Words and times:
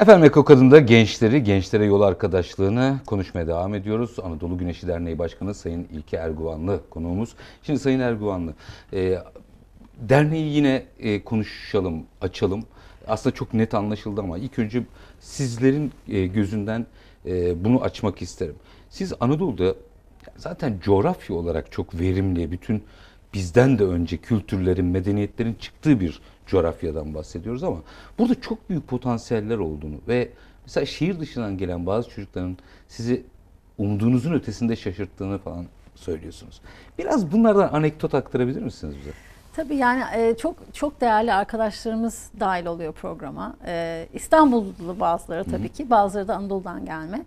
Efendim 0.00 0.24
Eko 0.24 0.44
Kadın'da 0.44 0.78
gençleri, 0.78 1.44
gençlere 1.44 1.84
yol 1.84 2.00
arkadaşlığını 2.00 3.00
konuşmaya 3.06 3.46
devam 3.46 3.74
ediyoruz. 3.74 4.16
Anadolu 4.22 4.58
Güneşi 4.58 4.86
Derneği 4.86 5.18
Başkanı 5.18 5.54
Sayın 5.54 5.88
İlke 5.92 6.16
Erguvanlı 6.16 6.80
konuğumuz. 6.90 7.34
Şimdi 7.62 7.78
Sayın 7.78 8.00
Erguvanlı, 8.00 8.54
e, 8.92 9.18
derneği 10.00 10.54
yine 10.54 10.84
e, 10.98 11.24
konuşalım, 11.24 12.02
açalım. 12.20 12.64
Aslında 13.06 13.36
çok 13.36 13.54
net 13.54 13.74
anlaşıldı 13.74 14.20
ama 14.20 14.38
ilk 14.38 14.58
önce 14.58 14.82
sizlerin 15.20 15.92
e, 16.08 16.26
gözünden 16.26 16.86
e, 17.26 17.64
bunu 17.64 17.82
açmak 17.82 18.22
isterim. 18.22 18.56
Siz 18.90 19.12
Anadolu'da 19.20 19.74
zaten 20.36 20.78
coğrafya 20.82 21.36
olarak 21.36 21.72
çok 21.72 22.00
verimli, 22.00 22.52
bütün 22.52 22.82
bizden 23.34 23.78
de 23.78 23.84
önce 23.84 24.16
kültürlerin, 24.16 24.86
medeniyetlerin 24.86 25.54
çıktığı 25.54 26.00
bir 26.00 26.20
coğrafyadan 26.48 27.14
bahsediyoruz 27.14 27.64
ama 27.64 27.78
burada 28.18 28.40
çok 28.40 28.70
büyük 28.70 28.88
potansiyeller 28.88 29.58
olduğunu 29.58 29.96
ve 30.08 30.28
mesela 30.64 30.86
şehir 30.86 31.20
dışından 31.20 31.58
gelen 31.58 31.86
bazı 31.86 32.10
çocukların 32.10 32.56
sizi 32.88 33.22
umduğunuzun 33.78 34.32
ötesinde 34.32 34.76
şaşırttığını 34.76 35.38
falan 35.38 35.66
söylüyorsunuz. 35.94 36.60
Biraz 36.98 37.32
bunlardan 37.32 37.68
anekdot 37.72 38.14
aktarabilir 38.14 38.62
misiniz 38.62 38.94
bize? 39.00 39.10
Tabii 39.56 39.76
yani 39.76 40.02
e, 40.14 40.36
çok 40.36 40.56
çok 40.72 41.00
değerli 41.00 41.32
arkadaşlarımız 41.32 42.30
dahil 42.40 42.66
oluyor 42.66 42.92
programa. 42.92 43.56
E, 43.66 44.06
İstanbullu 44.14 45.00
bazıları 45.00 45.44
tabii 45.44 45.68
ki, 45.68 45.90
bazıları 45.90 46.28
da 46.28 46.36
Anadolu'dan 46.36 46.84
gelme. 46.84 47.24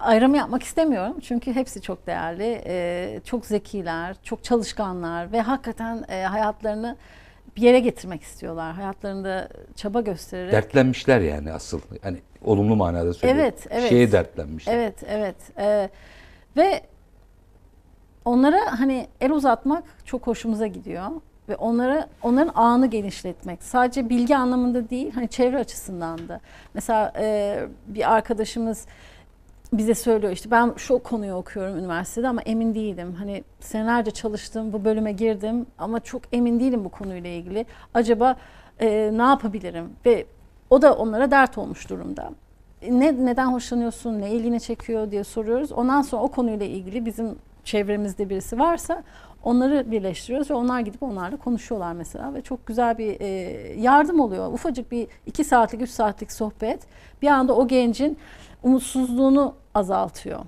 Ayrım 0.00 0.34
yapmak 0.34 0.62
istemiyorum 0.62 1.16
çünkü 1.22 1.52
hepsi 1.54 1.82
çok 1.82 2.06
değerli, 2.06 2.62
e, 2.66 3.20
çok 3.24 3.46
zekiler, 3.46 4.16
çok 4.22 4.44
çalışkanlar 4.44 5.32
ve 5.32 5.40
hakikaten 5.40 6.04
e, 6.08 6.22
hayatlarını 6.22 6.96
bir 7.56 7.62
yere 7.62 7.80
getirmek 7.80 8.22
istiyorlar. 8.22 8.74
Hayatlarında 8.74 9.48
çaba 9.76 10.00
göstererek. 10.00 10.52
Dertlenmişler 10.52 11.20
yani 11.20 11.52
asıl. 11.52 11.80
Hani 12.02 12.18
olumlu 12.44 12.76
manada 12.76 13.14
söylüyorum. 13.14 13.42
Evet, 13.42 13.66
evet. 13.70 13.88
Şeye 13.88 14.12
dertlenmişler. 14.12 14.74
Evet, 14.74 14.94
evet. 15.08 15.36
Ee, 15.58 15.90
ve 16.56 16.82
onlara 18.24 18.80
hani 18.80 19.08
el 19.20 19.30
uzatmak 19.30 19.84
çok 20.04 20.26
hoşumuza 20.26 20.66
gidiyor 20.66 21.06
ve 21.48 21.56
onlara 21.56 22.08
onların 22.22 22.52
ağını 22.54 22.86
genişletmek 22.86 23.62
sadece 23.62 24.08
bilgi 24.08 24.36
anlamında 24.36 24.90
değil 24.90 25.12
hani 25.12 25.28
çevre 25.28 25.58
açısından 25.58 26.28
da 26.28 26.40
mesela 26.74 27.12
e, 27.18 27.58
bir 27.86 28.12
arkadaşımız 28.12 28.86
bize 29.72 29.94
söylüyor 29.94 30.32
işte 30.32 30.50
ben 30.50 30.72
şu 30.76 30.98
konuyu 30.98 31.34
okuyorum 31.34 31.78
üniversitede 31.78 32.28
ama 32.28 32.42
emin 32.42 32.74
değilim. 32.74 33.14
Hani 33.18 33.44
senelerce 33.60 34.10
çalıştım, 34.10 34.72
bu 34.72 34.84
bölüme 34.84 35.12
girdim 35.12 35.66
ama 35.78 36.00
çok 36.00 36.22
emin 36.32 36.60
değilim 36.60 36.84
bu 36.84 36.88
konuyla 36.88 37.30
ilgili. 37.30 37.66
Acaba 37.94 38.36
e, 38.80 39.10
ne 39.14 39.22
yapabilirim? 39.22 39.90
Ve 40.06 40.26
o 40.70 40.82
da 40.82 40.94
onlara 40.94 41.30
dert 41.30 41.58
olmuş 41.58 41.90
durumda. 41.90 42.30
Ne, 42.90 43.26
neden 43.26 43.46
hoşlanıyorsun, 43.46 44.20
ne 44.20 44.30
ilgini 44.30 44.60
çekiyor 44.60 45.10
diye 45.10 45.24
soruyoruz. 45.24 45.72
Ondan 45.72 46.02
sonra 46.02 46.22
o 46.22 46.28
konuyla 46.28 46.66
ilgili 46.66 47.06
bizim 47.06 47.38
çevremizde 47.64 48.28
birisi 48.28 48.58
varsa 48.58 49.02
onları 49.42 49.90
birleştiriyoruz 49.90 50.50
ve 50.50 50.54
onlar 50.54 50.80
gidip 50.80 51.02
onlarla 51.02 51.36
konuşuyorlar 51.36 51.92
mesela 51.92 52.34
ve 52.34 52.42
çok 52.42 52.66
güzel 52.66 52.98
bir 52.98 53.20
e, 53.20 53.26
yardım 53.80 54.20
oluyor. 54.20 54.52
Ufacık 54.52 54.92
bir 54.92 55.06
iki 55.26 55.44
saatlik, 55.44 55.82
üç 55.82 55.90
saatlik 55.90 56.32
sohbet 56.32 56.80
bir 57.22 57.28
anda 57.28 57.56
o 57.56 57.68
gencin 57.68 58.18
umutsuzluğunu 58.62 59.54
azaltıyor. 59.74 60.40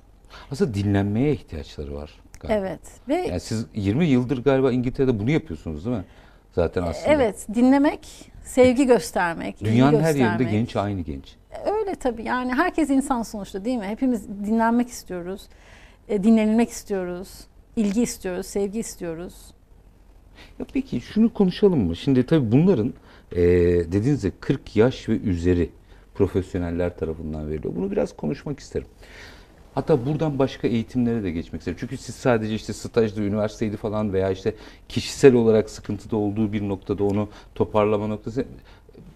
Aslında 0.50 0.74
dinlenmeye 0.74 1.32
ihtiyaçları 1.32 1.94
var. 1.94 2.10
Galiba. 2.40 2.58
Evet. 2.58 2.80
Ve 3.08 3.14
yani 3.14 3.40
siz 3.40 3.66
20 3.74 4.06
yıldır 4.06 4.44
galiba 4.44 4.72
İngiltere'de 4.72 5.20
bunu 5.20 5.30
yapıyorsunuz 5.30 5.84
değil 5.84 5.96
mi? 5.96 6.04
Zaten 6.52 6.82
aslında. 6.82 7.14
Evet, 7.14 7.46
dinlemek, 7.54 8.32
sevgi 8.44 8.86
göstermek, 8.86 9.64
Dünyanın 9.64 10.00
her 10.00 10.14
yerinde 10.14 10.44
genç 10.44 10.76
aynı 10.76 11.00
genç. 11.00 11.36
Öyle 11.66 11.94
tabii. 11.94 12.24
Yani 12.24 12.54
herkes 12.54 12.90
insan 12.90 13.22
sonuçta 13.22 13.64
değil 13.64 13.78
mi? 13.78 13.86
Hepimiz 13.86 14.28
dinlenmek 14.28 14.88
istiyoruz. 14.88 15.48
E, 16.08 16.24
dinlenilmek 16.24 16.70
istiyoruz. 16.70 17.28
İlgi 17.76 18.02
istiyoruz, 18.02 18.46
sevgi 18.46 18.78
istiyoruz. 18.78 19.34
Ya 20.58 20.66
peki 20.72 21.00
şunu 21.00 21.34
konuşalım 21.34 21.86
mı? 21.86 21.96
Şimdi 21.96 22.26
tabii 22.26 22.52
bunların 22.52 22.94
e, 23.32 23.42
dediğiniz 23.92 24.22
gibi 24.22 24.32
40 24.40 24.76
yaş 24.76 25.08
ve 25.08 25.18
üzeri 25.18 25.70
profesyoneller 26.14 26.98
tarafından 26.98 27.50
veriliyor. 27.50 27.76
Bunu 27.76 27.90
biraz 27.90 28.16
konuşmak 28.16 28.60
isterim. 28.60 28.86
Hatta 29.74 30.06
buradan 30.06 30.38
başka 30.38 30.68
eğitimlere 30.68 31.22
de 31.22 31.30
geçmek 31.30 31.60
isterim. 31.60 31.78
Çünkü 31.80 31.96
siz 31.96 32.14
sadece 32.14 32.54
işte 32.54 32.72
stajda, 32.72 33.20
üniversiteydi 33.20 33.76
falan 33.76 34.12
veya 34.12 34.30
işte 34.30 34.54
kişisel 34.88 35.34
olarak 35.34 35.70
sıkıntıda 35.70 36.16
olduğu 36.16 36.52
bir 36.52 36.68
noktada 36.68 37.04
onu 37.04 37.28
toparlama 37.54 38.06
noktası 38.06 38.44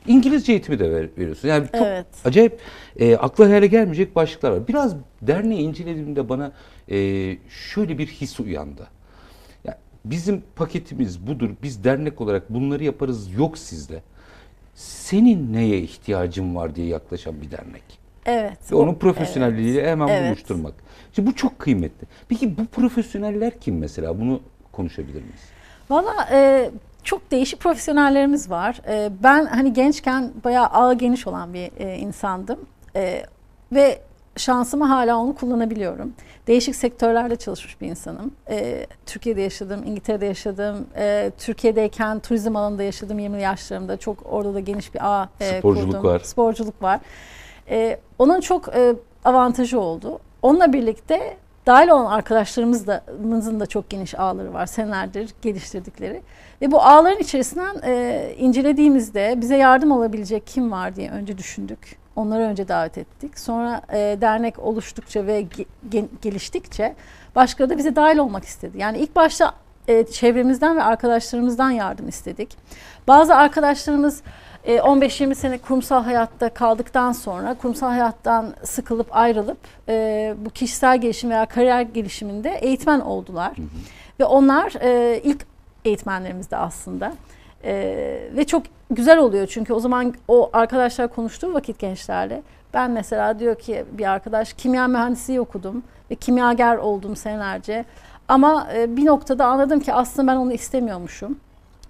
İngilizce 0.07 0.53
eğitimi 0.53 0.79
de 0.79 0.91
ver, 0.91 1.09
veriyorsun. 1.19 1.49
Yani 1.49 1.67
çok 1.67 1.87
evet. 1.87 2.07
acayip 2.25 2.59
e, 2.99 3.17
akla 3.17 3.45
hayale 3.45 3.67
gelmeyecek 3.67 4.17
başlıklar 4.17 4.51
var. 4.51 4.69
Biraz 4.69 4.97
derneği 5.23 5.61
incelediğimde 5.61 6.29
bana 6.29 6.53
e, 6.91 6.97
şöyle 7.49 7.99
bir 7.99 8.07
his 8.07 8.41
uyandı. 8.41 8.89
Yani 9.65 9.77
bizim 10.05 10.43
paketimiz 10.57 11.27
budur. 11.27 11.51
Biz 11.63 11.85
dernek 11.85 12.21
olarak 12.21 12.55
bunları 12.55 12.85
yaparız. 12.85 13.33
Yok 13.33 13.59
sizde 13.59 14.03
senin 14.75 15.53
neye 15.53 15.79
ihtiyacın 15.79 16.55
var 16.55 16.75
diye 16.75 16.87
yaklaşan 16.87 17.43
bir 17.43 17.51
dernek. 17.51 18.05
Evet. 18.27 18.73
Ve 18.73 18.77
onun 18.77 18.95
profesyonelliğiyle 18.95 19.81
evet, 19.81 19.91
hemen 19.91 20.09
evet. 20.09 20.29
buluşturmak. 20.29 20.75
Şimdi 21.13 21.31
bu 21.31 21.35
çok 21.35 21.59
kıymetli. 21.59 22.07
Peki 22.29 22.59
bu 22.59 22.67
profesyoneller 22.67 23.61
kim 23.61 23.79
mesela? 23.79 24.21
Bunu 24.21 24.41
konuşabilir 24.73 25.23
miyiz? 25.23 25.41
Valla 25.91 26.29
e, 26.33 26.71
çok 27.03 27.31
değişik 27.31 27.61
profesyonellerimiz 27.61 28.51
var. 28.51 28.81
E, 28.89 29.11
ben 29.23 29.47
hani 29.47 29.73
gençken 29.73 30.33
bayağı 30.45 30.67
ağı 30.67 30.95
geniş 30.95 31.27
olan 31.27 31.55
bir 31.55 31.71
e, 31.79 31.97
insandım. 31.97 32.59
E, 32.97 33.27
ve 33.73 34.01
şansımı 34.37 34.85
hala 34.85 35.17
onu 35.17 35.35
kullanabiliyorum. 35.35 36.15
Değişik 36.47 36.77
sektörlerde 36.77 37.37
çalışmış 37.37 37.81
bir 37.81 37.87
insanım. 37.89 38.33
Ee, 38.51 38.87
Türkiye'de 39.07 39.41
yaşadım, 39.41 39.83
İngiltere'de 39.87 40.27
yaşadım. 40.27 40.87
Ee, 40.97 41.33
Türkiye'deyken 41.39 42.21
turizm 42.21 42.57
alanında 42.57 42.83
yaşadım 42.83 43.19
20 43.19 43.43
yaşlarımda. 43.43 43.97
Çok 43.97 44.19
orada 44.33 44.55
da 44.55 44.61
geniş 44.61 44.95
bir 44.95 45.01
ağ 45.03 45.29
e, 45.41 45.59
Sporculuk 45.59 45.87
kurdum. 45.93 46.05
var. 46.05 46.21
Sporculuk 46.21 46.83
var. 46.83 47.01
Ee, 47.69 47.99
onun 48.19 48.41
çok 48.41 48.69
e, 48.69 48.95
avantajı 49.25 49.81
oldu. 49.81 50.19
Onunla 50.43 50.73
birlikte 50.73 51.37
dahil 51.67 51.89
olan 51.89 52.11
arkadaşlarımızın 52.11 53.61
da 53.61 53.67
çok 53.67 53.91
geniş 53.91 54.19
ağları 54.19 54.55
var 54.55 54.67
senelerdir 54.67 55.31
geliştirdikleri. 55.43 56.23
Ve 56.63 56.73
bu 56.73 56.83
ağların 56.83 57.19
içerisinden 57.19 57.77
e, 57.85 58.35
incelediğimizde 58.39 59.35
bize 59.41 59.57
yardım 59.57 59.93
olabilecek 59.93 60.47
kim 60.47 60.73
var 60.73 60.97
diye 60.97 61.11
önce 61.11 61.39
düşündük. 61.39 62.04
Onları 62.17 62.43
önce 62.43 62.69
davet 62.69 62.99
ettik. 62.99 63.39
Sonra 63.39 63.83
e, 63.93 64.19
dernek 64.21 64.59
oluştukça 64.59 65.27
ve 65.27 65.47
ge, 65.91 66.05
geliştikçe 66.23 66.95
başkaları 67.37 67.71
da 67.71 67.79
bize 67.79 67.97
dahil 67.97 68.19
olmak 68.19 68.45
istedi. 68.45 68.79
Yani 68.79 68.99
ilk 68.99 69.17
başta 69.17 69.53
e, 69.89 70.07
çevremizden 70.07 70.77
ve 70.77 70.83
arkadaşlarımızdan 70.83 71.71
yardım 71.71 72.09
istedik. 72.09 72.57
Bazı 73.09 73.35
arkadaşlarımız 73.35 74.23
15-20 74.67 75.31
e, 75.31 75.35
sene 75.35 75.59
kurumsal 75.59 76.05
hayatta 76.05 76.49
kaldıktan 76.49 77.13
sonra 77.13 77.55
kurumsal 77.55 77.89
hayattan 77.89 78.55
sıkılıp 78.65 79.17
ayrılıp 79.17 79.59
e, 79.89 80.35
bu 80.45 80.51
kişisel 80.51 81.01
gelişim 81.01 81.31
veya 81.31 81.47
kariyer 81.47 81.81
gelişiminde 81.81 82.51
eğitmen 82.51 83.01
oldular. 83.01 83.57
Hı 83.57 83.63
hı. 83.63 83.67
Ve 84.21 84.25
onlar 84.25 84.73
e, 84.81 85.21
ilk 85.25 85.47
eğitmenlerimizde 85.85 86.57
aslında. 86.57 87.13
Ee, 87.65 88.29
ve 88.37 88.45
çok 88.45 88.63
güzel 88.91 89.19
oluyor 89.19 89.47
çünkü 89.47 89.73
o 89.73 89.81
zaman 89.81 90.15
o 90.29 90.51
arkadaşlar 90.53 91.09
konuştuğu 91.09 91.55
vakit 91.55 91.79
gençlerle 91.79 92.43
ben 92.75 92.91
mesela 92.91 93.39
diyor 93.39 93.55
ki 93.55 93.85
bir 93.93 94.11
arkadaş 94.11 94.53
kimya 94.53 94.89
mühendisliği 94.89 95.41
okudum 95.41 95.83
ve 96.11 96.15
kimyager 96.15 96.77
oldum 96.77 97.17
senelerce 97.17 97.85
ama 98.29 98.69
e, 98.75 98.97
bir 98.97 99.07
noktada 99.07 99.47
anladım 99.47 99.81
ki 99.81 99.93
aslında 99.93 100.33
ben 100.33 100.37
onu 100.37 100.53
istemiyormuşum 100.53 101.39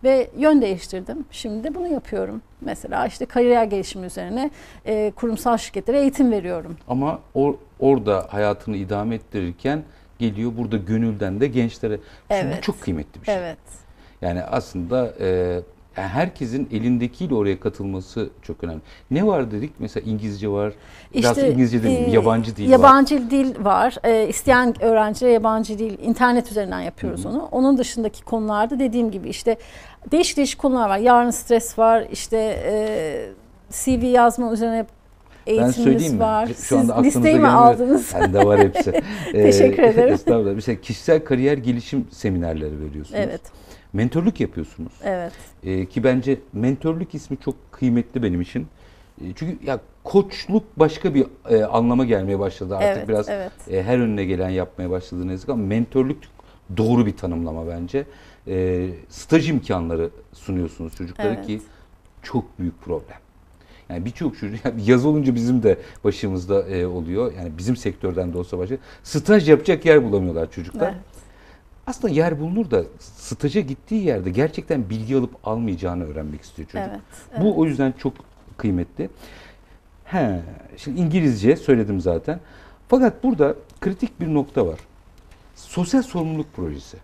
ve 0.05 0.31
yön 0.39 0.63
değiştirdim. 0.63 1.25
Şimdi 1.31 1.65
de 1.65 1.75
bunu 1.75 1.89
yapıyorum. 1.89 2.43
Mesela 2.61 3.07
işte 3.07 3.27
kariyer 3.27 3.65
gelişimi 3.65 4.07
üzerine 4.07 4.51
e, 4.87 5.13
kurumsal 5.17 5.57
şirketlere 5.57 6.01
eğitim 6.01 6.33
veriyorum. 6.33 6.77
Ama 6.89 7.19
or, 7.35 7.55
orada 7.81 8.27
hayatını 8.31 8.77
idame 8.77 9.15
ettirirken 9.15 9.83
geliyor 10.19 10.53
burada 10.57 10.77
gönülden 10.77 11.41
de 11.41 11.47
gençlere. 11.47 12.01
Evet. 12.31 12.57
Bu 12.59 12.61
çok 12.61 12.81
kıymetli 12.81 13.21
bir 13.21 13.27
şey. 13.27 13.35
Evet. 13.35 13.59
Yani 14.23 14.43
aslında 14.43 15.13
e, 15.21 15.61
yani 15.97 16.09
herkesin 16.09 16.69
elindekiyle 16.73 17.35
oraya 17.35 17.61
katılması 17.61 18.31
çok 18.43 18.65
önemli. 18.65 18.81
Ne 19.11 19.27
var 19.27 19.51
dedik? 19.51 19.73
Mesela 19.79 20.11
İngilizce 20.11 20.49
var. 20.49 20.73
Biraz 21.15 21.37
işte, 21.37 21.53
İngilizce 21.53 21.83
değil, 21.83 22.09
e, 22.09 22.11
yabancı 22.11 22.57
dil 22.57 22.69
yabancı 22.69 23.15
var. 23.17 23.21
Yabancı 23.21 23.31
dil 23.31 23.65
var. 23.65 23.97
E, 24.05 24.29
isteyen 24.29 24.83
öğrencilere 24.83 25.33
yabancı 25.33 25.79
dil, 25.79 25.99
internet 25.99 26.51
üzerinden 26.51 26.81
yapıyoruz 26.81 27.25
Hı-hı. 27.25 27.33
onu. 27.33 27.49
Onun 27.53 27.79
dışındaki 27.79 28.25
konularda 28.25 28.79
dediğim 28.79 29.11
gibi 29.11 29.29
işte 29.29 29.57
değişik 30.11 30.37
değişik 30.37 30.61
konular 30.61 30.89
var. 30.89 30.99
Yarın 30.99 31.31
stres 31.31 31.79
var. 31.79 32.07
İşte 32.13 32.37
e, 32.65 33.29
CV 33.71 34.05
yazma 34.05 34.53
üzerine 34.53 34.87
eğitimimiz 35.47 35.79
ben 35.79 35.83
söyleyeyim 35.85 36.15
mi? 36.15 36.21
var. 36.21 36.49
Şu 36.69 36.79
anda 36.79 36.95
Siz 36.97 37.05
listeyi 37.05 37.39
mi 37.39 37.49
aldınız? 37.49 38.15
Bende 38.15 38.45
var 38.45 38.61
hepsi. 38.61 38.93
Teşekkür 39.33 39.83
ee, 39.83 39.87
ederim. 39.87 40.15
Estağfurullah. 40.15 40.55
Mesela 40.55 40.81
kişisel 40.81 41.25
kariyer 41.25 41.59
gelişim 41.59 42.07
seminerleri 42.11 42.81
veriyorsunuz. 42.81 43.21
Evet 43.25 43.41
mentörlük 43.95 44.41
yapıyorsunuz. 44.41 44.93
Evet. 45.05 45.33
Ee, 45.65 45.87
ki 45.87 46.05
bence 46.05 46.41
mentörlük 46.53 47.15
ismi 47.15 47.37
çok 47.45 47.73
kıymetli 47.73 48.23
benim 48.23 48.41
için. 48.41 48.67
E, 49.21 49.25
Çünkü 49.35 49.67
ya 49.67 49.81
koçluk 50.05 50.65
başka 50.77 51.15
bir 51.15 51.27
e, 51.51 51.65
anlama 51.65 52.05
gelmeye 52.05 52.39
başladı 52.39 52.77
artık 52.77 52.97
Evet, 52.99 53.09
biraz 53.09 53.29
evet. 53.29 53.53
e, 53.71 53.83
her 53.83 53.99
önüne 53.99 54.25
gelen 54.25 54.49
yapmaya 54.49 54.91
başladı 54.91 55.27
ne 55.29 55.33
yazık 55.33 55.49
ama 55.49 55.63
mentörlük 55.63 56.19
doğru 56.77 57.07
bir 57.07 57.17
tanımlama 57.17 57.69
bence. 57.69 58.05
E, 58.49 58.89
staj 59.09 59.51
imkanları 59.51 60.11
sunuyorsunuz 60.33 60.97
çocuklara 60.97 61.29
Evet. 61.35 61.47
ki 61.47 61.61
çok 62.23 62.59
büyük 62.59 62.81
problem. 62.83 63.19
Yani 63.89 64.05
birçok 64.05 64.39
çocuk 64.39 64.61
yaz 64.87 65.05
olunca 65.07 65.35
bizim 65.35 65.63
de 65.63 65.79
başımızda 66.05 66.69
e, 66.69 66.87
oluyor. 66.87 67.33
Yani 67.39 67.53
bizim 67.59 67.77
sektörden 67.77 68.33
de 68.33 68.39
olsa 68.39 68.59
başka 68.59 68.77
staj 69.03 69.49
yapacak 69.49 69.85
yer 69.87 70.05
bulamıyorlar 70.05 70.51
çocuklar. 70.51 70.89
Evet. 70.89 71.14
Aslında 71.87 72.15
yer 72.15 72.41
bulunur 72.41 72.71
da 72.71 72.85
staja 72.99 73.61
gittiği 73.61 74.05
yerde 74.05 74.31
gerçekten 74.31 74.91
bilgi 74.91 75.17
alıp 75.17 75.31
almayacağını 75.45 76.05
öğrenmek 76.05 76.43
istiyor 76.43 76.69
çocuk. 76.69 76.87
Evet. 76.91 77.01
Bu 77.41 77.59
o 77.59 77.65
yüzden 77.65 77.93
çok 77.93 78.13
kıymetli. 78.57 79.11
He, 80.05 80.41
şimdi 80.77 81.01
İngilizce 81.01 81.57
söyledim 81.57 82.01
zaten. 82.01 82.41
Fakat 82.89 83.25
burada 83.25 83.55
kritik 83.81 84.21
bir 84.21 84.35
nokta 84.35 84.67
var. 84.67 84.79
Sosyal 85.55 86.03
sorumluluk 86.03 86.53
projesi. 86.55 86.97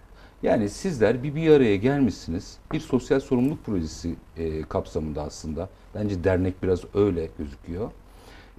Yani 0.43 0.69
sizler 0.69 1.23
bir 1.23 1.35
bir 1.35 1.51
araya 1.51 1.77
gelmişsiniz. 1.77 2.57
Bir 2.73 2.81
sosyal 2.81 3.21
sorumluluk 3.21 3.65
projesi 3.65 4.15
e, 4.37 4.63
kapsamında 4.63 5.23
aslında. 5.23 5.69
Bence 5.95 6.25
dernek 6.25 6.63
biraz 6.63 6.81
öyle 6.95 7.29
gözüküyor. 7.39 7.91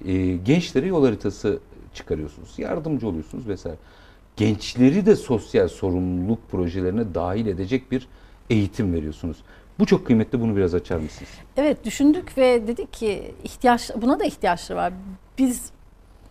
E, 0.06 0.36
gençlere 0.36 0.88
yol 0.88 1.06
haritası 1.06 1.60
çıkarıyorsunuz. 1.94 2.60
Yardımcı 2.60 3.08
oluyorsunuz 3.08 3.48
vesaire. 3.48 3.78
Gençleri 4.38 5.06
de 5.06 5.16
sosyal 5.16 5.68
sorumluluk 5.68 6.52
projelerine 6.52 7.16
dahil 7.16 7.46
edecek 7.46 7.92
bir 7.92 8.08
eğitim 8.50 8.94
veriyorsunuz. 8.94 9.38
Bu 9.80 9.86
çok 9.86 10.06
kıymetli. 10.06 10.42
Bunu 10.42 10.56
biraz 10.56 10.76
açar 10.76 10.98
mısınız? 10.98 11.30
Evet 11.58 11.86
düşündük 11.86 12.38
ve 12.38 12.68
dedik 12.68 12.94
ki 12.94 13.36
ihtiyaç 13.44 13.92
buna 13.96 14.20
da 14.20 14.26
ihtiyaçları 14.26 14.80
var. 14.80 14.94
Biz 15.38 15.72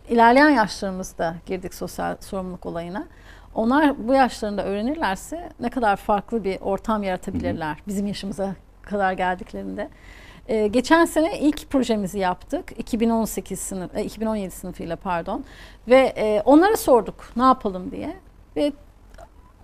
ilerleyen 0.09 0.49
yaşlarımızda 0.49 1.35
girdik 1.45 1.73
sosyal 1.73 2.15
sorumluluk 2.19 2.65
olayına. 2.65 3.07
Onlar 3.55 4.07
bu 4.07 4.13
yaşlarında 4.13 4.65
öğrenirlerse 4.65 5.49
ne 5.59 5.69
kadar 5.69 5.95
farklı 5.95 6.43
bir 6.43 6.59
ortam 6.61 7.03
yaratabilirler 7.03 7.77
bizim 7.87 8.07
yaşımıza 8.07 8.55
kadar 8.81 9.13
geldiklerinde. 9.13 9.89
Ee, 10.47 10.67
geçen 10.67 11.05
sene 11.05 11.39
ilk 11.39 11.69
projemizi 11.69 12.19
yaptık. 12.19 12.71
2018 12.77 13.59
sınıf, 13.59 13.95
e, 13.95 14.03
2017 14.03 14.51
sınıfıyla 14.51 14.95
pardon. 14.95 15.43
Ve 15.87 16.13
e, 16.17 16.41
onlara 16.45 16.77
sorduk 16.77 17.15
ne 17.35 17.43
yapalım 17.43 17.91
diye. 17.91 18.15
Ve 18.55 18.73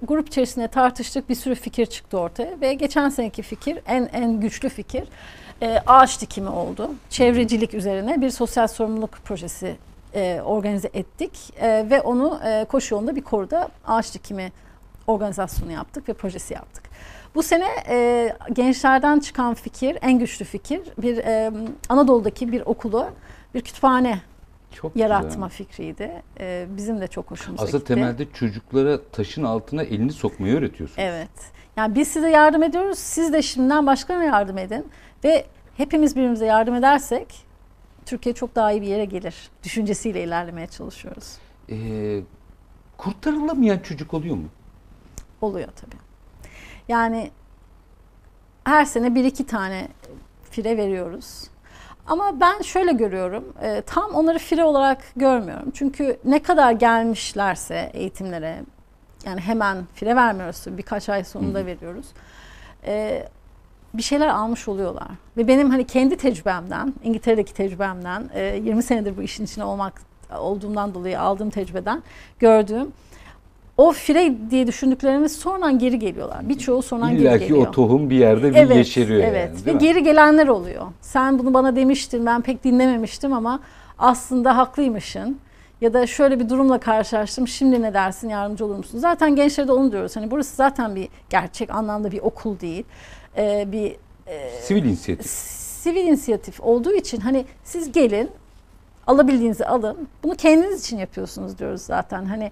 grup 0.04 0.28
içerisinde 0.28 0.68
tartıştık. 0.68 1.30
Bir 1.30 1.36
sürü 1.36 1.56
fikir 1.56 1.86
çıktı 1.86 2.20
ortaya 2.20 2.62
ve 2.62 2.74
geçen 2.74 3.10
seneki 3.10 3.42
fikir 3.42 3.80
en 3.88 4.10
en 4.14 4.40
güçlü 4.40 4.70
fikir 4.70 5.08
e, 5.62 5.80
ağaç 5.88 6.22
dikimi 6.22 6.50
oldu. 6.50 6.92
Çevrecilik 7.10 7.74
üzerine 7.74 8.22
bir 8.22 8.30
sosyal 8.30 8.68
sorumluluk 8.68 9.12
projesi 9.12 9.76
e, 10.16 10.42
organize 10.46 10.90
ettik 10.94 11.54
E, 11.62 11.90
ve 11.90 12.02
onu 12.02 12.40
e, 12.46 12.66
koşu 12.66 12.96
yolunda 12.96 13.16
bir 13.16 13.22
koruda 13.22 13.70
ağaç 13.88 14.14
dikimi 14.14 14.52
organizasyonu 15.08 15.72
yaptık 15.72 16.10
ve 16.10 16.14
projesi 16.14 16.54
yaptık. 16.54 16.87
Bu 17.36 17.44
sene 17.44 17.68
e, 17.90 18.30
gençlerden 18.54 19.20
çıkan 19.20 19.54
fikir, 19.54 19.98
en 20.02 20.20
güçlü 20.20 20.46
fikir 20.46 20.82
bir 20.98 21.18
e, 21.18 21.52
Anadolu'daki 21.90 22.52
bir 22.52 22.62
okulu 22.66 23.10
bir 23.54 23.62
kütüphane 23.62 24.22
Çok 24.74 24.96
yaratma 24.96 25.48
güzel. 25.48 25.50
fikriydi. 25.66 26.12
E, 26.40 26.68
bizim 26.78 27.02
de 27.02 27.08
çok 27.08 27.32
hoşumuza 27.32 27.64
Aslında 27.64 27.78
gitti. 27.78 27.94
temelde 27.94 28.32
çocuklara 28.34 29.02
taşın 29.12 29.44
altına 29.44 29.84
elini 29.84 30.12
sokmayı 30.12 30.58
öğretiyorsunuz. 30.58 31.00
Evet. 31.02 31.30
Yani 31.78 31.96
biz 31.96 32.08
size 32.08 32.30
yardım 32.30 32.64
ediyoruz. 32.64 33.00
Siz 33.00 33.34
de 33.34 33.42
şimdiden 33.42 33.86
başkalarına 33.86 34.24
yardım 34.26 34.58
edin. 34.58 34.86
Ve 35.24 35.46
hepimiz 35.78 36.16
birbirimize 36.16 36.46
yardım 36.46 36.76
edersek 36.76 37.36
Türkiye 38.06 38.36
çok 38.36 38.56
daha 38.56 38.72
iyi 38.72 38.82
bir 38.82 38.88
yere 38.88 39.06
gelir. 39.06 39.36
Düşüncesiyle 39.64 40.24
ilerlemeye 40.24 40.68
çalışıyoruz. 40.68 41.38
Ee, 41.72 42.20
kurtarılamayan 42.98 43.80
çocuk 43.80 44.14
oluyor 44.14 44.36
mu? 44.36 44.46
Oluyor 45.42 45.68
tabii. 45.76 46.07
Yani 46.88 47.32
her 48.64 48.86
sene 48.86 49.16
bir 49.16 49.24
iki 49.24 49.46
tane 49.46 49.88
fire 50.52 50.78
veriyoruz. 50.78 51.44
Ama 52.08 52.40
ben 52.40 52.62
şöyle 52.62 52.92
görüyorum, 52.92 53.54
e, 53.62 53.82
tam 53.82 54.12
onları 54.12 54.40
fire 54.40 54.64
olarak 54.64 55.04
görmüyorum. 55.16 55.72
Çünkü 55.74 56.18
ne 56.26 56.44
kadar 56.44 56.72
gelmişlerse 56.72 57.92
eğitimlere, 57.94 58.62
yani 59.26 59.42
hemen 59.42 59.78
fire 59.94 60.16
vermiyoruz, 60.16 60.64
birkaç 60.68 61.10
ay 61.10 61.24
sonunda 61.24 61.66
veriyoruz. 61.66 62.06
E, 62.86 63.24
bir 63.94 64.02
şeyler 64.02 64.28
almış 64.28 64.68
oluyorlar. 64.68 65.08
Ve 65.38 65.48
benim 65.48 65.70
hani 65.70 65.88
kendi 65.88 66.18
tecrübemden, 66.18 66.94
İngiltere'deki 67.04 67.54
tecrübemden, 67.54 68.30
e, 68.34 68.44
20 68.64 68.84
senedir 68.84 69.18
bu 69.18 69.22
işin 69.22 69.46
içine 69.46 69.64
olmak 69.64 70.02
olduğumdan 70.40 70.94
dolayı 70.94 71.22
aldığım 71.22 71.50
tecrübeden 71.50 72.04
gördüğüm 72.40 72.94
o 73.78 73.92
fire 73.92 74.36
diye 74.50 74.68
düşündüklerimiz 74.68 75.36
sonradan 75.36 75.80
geri 75.80 76.00
geliyorlar. 76.00 76.50
Birçoğu 76.50 76.82
sonradan 76.82 77.12
geri 77.12 77.22
İlla 77.22 77.38
geliyor. 77.38 77.64
ki 77.64 77.70
o 77.70 77.72
tohum 77.72 78.10
bir 78.10 78.16
yerde 78.16 78.52
bir 78.52 78.56
evet, 78.56 78.78
yeşeriyor 78.78 79.24
evet. 79.24 79.52
yani. 79.56 79.66
Ve 79.66 79.74
mi? 79.74 79.80
geri 79.80 80.04
gelenler 80.04 80.48
oluyor. 80.48 80.86
Sen 81.02 81.40
bunu 81.40 81.54
bana 81.54 81.76
demiştin, 81.76 82.26
ben 82.26 82.42
pek 82.42 82.64
dinlememiştim 82.64 83.34
ama 83.34 83.60
aslında 84.00 84.58
haklıymışsın. 84.58 85.40
Ya 85.82 85.94
da 85.94 86.08
şöyle 86.08 86.40
bir 86.40 86.50
durumla 86.50 86.80
karşılaştım. 86.80 87.48
Şimdi 87.48 87.82
ne 87.82 87.94
dersin? 87.94 88.30
Yardımcı 88.30 88.66
olur 88.66 88.76
musun? 88.76 89.00
Zaten 89.00 89.36
gençlere 89.36 89.68
de 89.68 89.72
onu 89.72 89.92
diyoruz. 89.92 90.16
Hani 90.16 90.32
burası 90.32 90.56
zaten 90.56 90.96
bir 90.96 91.10
gerçek 91.30 91.70
anlamda 91.76 92.12
bir 92.12 92.20
okul 92.20 92.60
değil. 92.60 92.84
Ee, 93.38 93.66
bir 93.72 93.96
Sivil 94.62 94.84
inisiyatif. 94.84 95.32
sivil 95.32 96.08
inisiyatif 96.08 96.62
olduğu 96.62 96.94
için 96.94 97.20
hani 97.20 97.46
siz 97.64 97.92
gelin 97.92 98.30
alabildiğinizi 99.08 99.66
alın. 99.66 100.08
Bunu 100.24 100.36
kendiniz 100.36 100.82
için 100.82 100.98
yapıyorsunuz 100.98 101.60
diyoruz 101.60 101.82
zaten. 101.82 102.26
Hani 102.26 102.52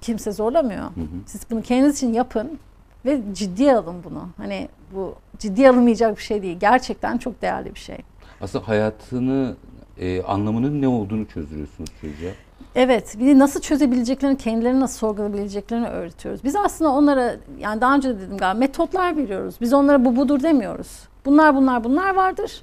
kimse 0.00 0.32
zorlamıyor. 0.32 0.84
Siz 1.26 1.40
bunu 1.50 1.62
kendiniz 1.62 1.96
için 1.96 2.12
yapın 2.12 2.58
ve 3.04 3.20
ciddiye 3.32 3.76
alın 3.76 3.96
bunu. 4.04 4.28
Hani 4.36 4.68
bu 4.94 5.14
ciddiye 5.38 5.70
alınmayacak 5.70 6.16
bir 6.16 6.22
şey 6.22 6.42
değil. 6.42 6.56
Gerçekten 6.60 7.18
çok 7.18 7.42
değerli 7.42 7.74
bir 7.74 7.80
şey. 7.80 7.98
Aslında 8.40 8.68
hayatını, 8.68 9.56
e, 9.98 10.22
anlamının 10.22 10.82
ne 10.82 10.88
olduğunu 10.88 11.26
çözdürüyorsunuz 11.26 11.90
çocuğa. 12.00 12.30
Evet, 12.74 13.16
bir 13.18 13.26
de 13.26 13.38
nasıl 13.38 13.60
çözebileceklerini, 13.60 14.38
kendilerini 14.38 14.80
nasıl 14.80 14.98
sorgulayabileceklerini 14.98 15.86
öğretiyoruz. 15.86 16.44
Biz 16.44 16.56
aslında 16.56 16.90
onlara, 16.90 17.36
yani 17.58 17.80
daha 17.80 17.94
önce 17.94 18.08
de 18.08 18.20
dedim 18.20 18.36
galiba, 18.36 18.58
metotlar 18.58 19.16
veriyoruz. 19.16 19.54
Biz 19.60 19.72
onlara 19.72 20.04
bu 20.04 20.16
budur 20.16 20.42
demiyoruz. 20.42 20.88
Bunlar 21.24 21.56
bunlar 21.56 21.84
bunlar 21.84 22.14
vardır. 22.14 22.62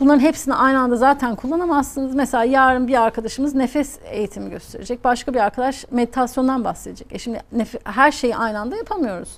Bunların 0.00 0.20
hepsini 0.20 0.54
aynı 0.54 0.78
anda 0.80 0.96
zaten 0.96 1.36
kullanamazsınız. 1.36 2.14
Mesela 2.14 2.44
yarın 2.44 2.88
bir 2.88 3.02
arkadaşımız 3.02 3.54
nefes 3.54 3.98
eğitimi 4.10 4.50
gösterecek. 4.50 5.04
Başka 5.04 5.34
bir 5.34 5.40
arkadaş 5.40 5.84
meditasyondan 5.90 6.64
bahsedecek. 6.64 7.12
E 7.12 7.18
şimdi 7.18 7.40
her 7.84 8.12
şeyi 8.12 8.36
aynı 8.36 8.58
anda 8.60 8.76
yapamıyoruz. 8.76 9.36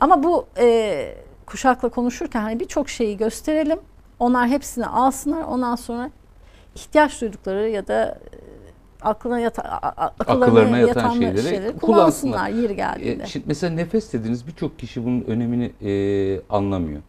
Ama 0.00 0.22
bu 0.22 0.46
e, 0.58 1.14
kuşakla 1.46 1.88
konuşurken 1.88 2.40
hani 2.40 2.60
birçok 2.60 2.88
şeyi 2.88 3.16
gösterelim. 3.16 3.78
Onlar 4.18 4.48
hepsini 4.48 4.86
alsınlar. 4.86 5.42
Ondan 5.42 5.76
sonra 5.76 6.10
ihtiyaç 6.74 7.20
duydukları 7.20 7.68
ya 7.68 7.86
da 7.88 8.04
e, 8.04 8.36
aklına 9.02 9.38
yata, 9.40 9.62
akıllarına, 9.62 10.44
Akıllarına 10.46 10.78
yatan 10.78 11.02
yatan 11.02 11.12
şeyleri 11.14 11.42
şeyleri 11.42 11.78
kullansınlar. 11.78 11.80
kullansınlar 11.80 12.48
yeri 12.62 12.76
geldiğinde. 12.76 13.22
E, 13.22 13.26
şimdi 13.26 13.44
mesela 13.48 13.74
nefes 13.74 14.12
dediniz 14.12 14.46
birçok 14.46 14.78
kişi 14.78 15.04
bunun 15.04 15.20
önemini 15.20 15.72
e, 15.82 16.40
anlamıyor. 16.50 17.00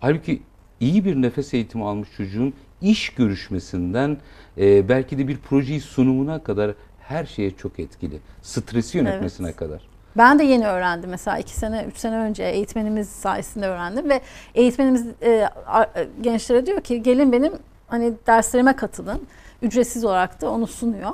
Halbuki 0.00 0.42
iyi 0.82 1.04
bir 1.04 1.16
nefes 1.22 1.54
eğitimi 1.54 1.84
almış 1.84 2.08
çocuğun 2.16 2.54
iş 2.80 3.10
görüşmesinden 3.10 4.16
e, 4.58 4.88
belki 4.88 5.18
de 5.18 5.28
bir 5.28 5.38
projeyi 5.38 5.80
sunumuna 5.80 6.42
kadar 6.42 6.74
her 7.00 7.24
şeye 7.26 7.50
çok 7.50 7.78
etkili. 7.78 8.18
Stresi 8.42 8.98
yönetmesine 8.98 9.46
Evet. 9.46 9.56
kadar. 9.56 9.82
Ben 10.16 10.38
de 10.38 10.44
yeni 10.44 10.66
öğrendim 10.66 11.10
mesela 11.10 11.38
iki 11.38 11.52
sene, 11.52 11.84
üç 11.88 11.96
sene 11.96 12.16
önce 12.16 12.44
eğitmenimiz 12.44 13.08
sayesinde 13.08 13.66
öğrendim 13.66 14.08
ve 14.08 14.20
eğitmenimiz 14.54 15.06
e, 15.22 15.28
e, 15.30 15.48
gençlere 16.20 16.66
diyor 16.66 16.80
ki 16.80 17.02
gelin 17.02 17.32
benim 17.32 17.52
hani 17.86 18.12
derslerime 18.26 18.76
katılın. 18.76 19.20
Ücretsiz 19.62 20.04
olarak 20.04 20.40
da 20.40 20.50
onu 20.50 20.66
sunuyor. 20.66 21.10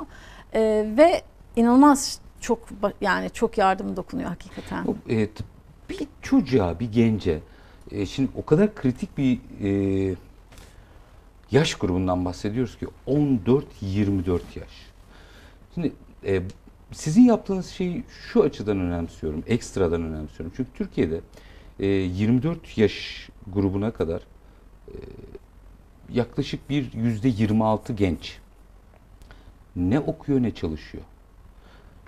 E, 0.53 0.85
ve 0.97 1.21
inanılmaz 1.55 2.19
çok 2.41 2.59
yani 3.01 3.29
çok 3.29 3.57
yardım 3.57 3.95
dokunuyor 3.95 4.29
hakikaten. 4.29 4.85
O, 4.87 4.95
e, 5.09 5.27
t- 5.27 5.43
bir 5.89 6.07
çocuğa, 6.21 6.79
bir 6.79 6.91
gence, 6.91 7.39
e, 7.91 8.05
şimdi 8.05 8.29
o 8.35 8.45
kadar 8.45 8.75
kritik 8.75 9.17
bir 9.17 9.39
e, 9.63 10.15
yaş 11.51 11.75
grubundan 11.75 12.25
bahsediyoruz 12.25 12.77
ki 12.77 12.87
14-24 13.07 14.39
yaş. 14.55 14.69
Şimdi 15.73 15.93
e, 16.25 16.41
sizin 16.91 17.21
yaptığınız 17.21 17.67
şeyi 17.67 18.03
şu 18.31 18.43
açıdan 18.43 18.79
önemsiyorum, 18.79 19.43
ekstradan 19.47 20.01
önemsiyorum. 20.01 20.53
Çünkü 20.57 20.69
Türkiye'de 20.73 21.21
e, 21.79 21.87
24 21.87 22.77
yaş 22.77 23.29
grubuna 23.47 23.91
kadar 23.91 24.21
e, 24.87 24.95
yaklaşık 26.13 26.69
bir 26.69 26.93
yüzde 26.93 27.27
26 27.27 27.93
genç 27.93 28.37
ne 29.75 29.99
okuyor 29.99 30.43
ne 30.43 30.51
çalışıyor. 30.55 31.03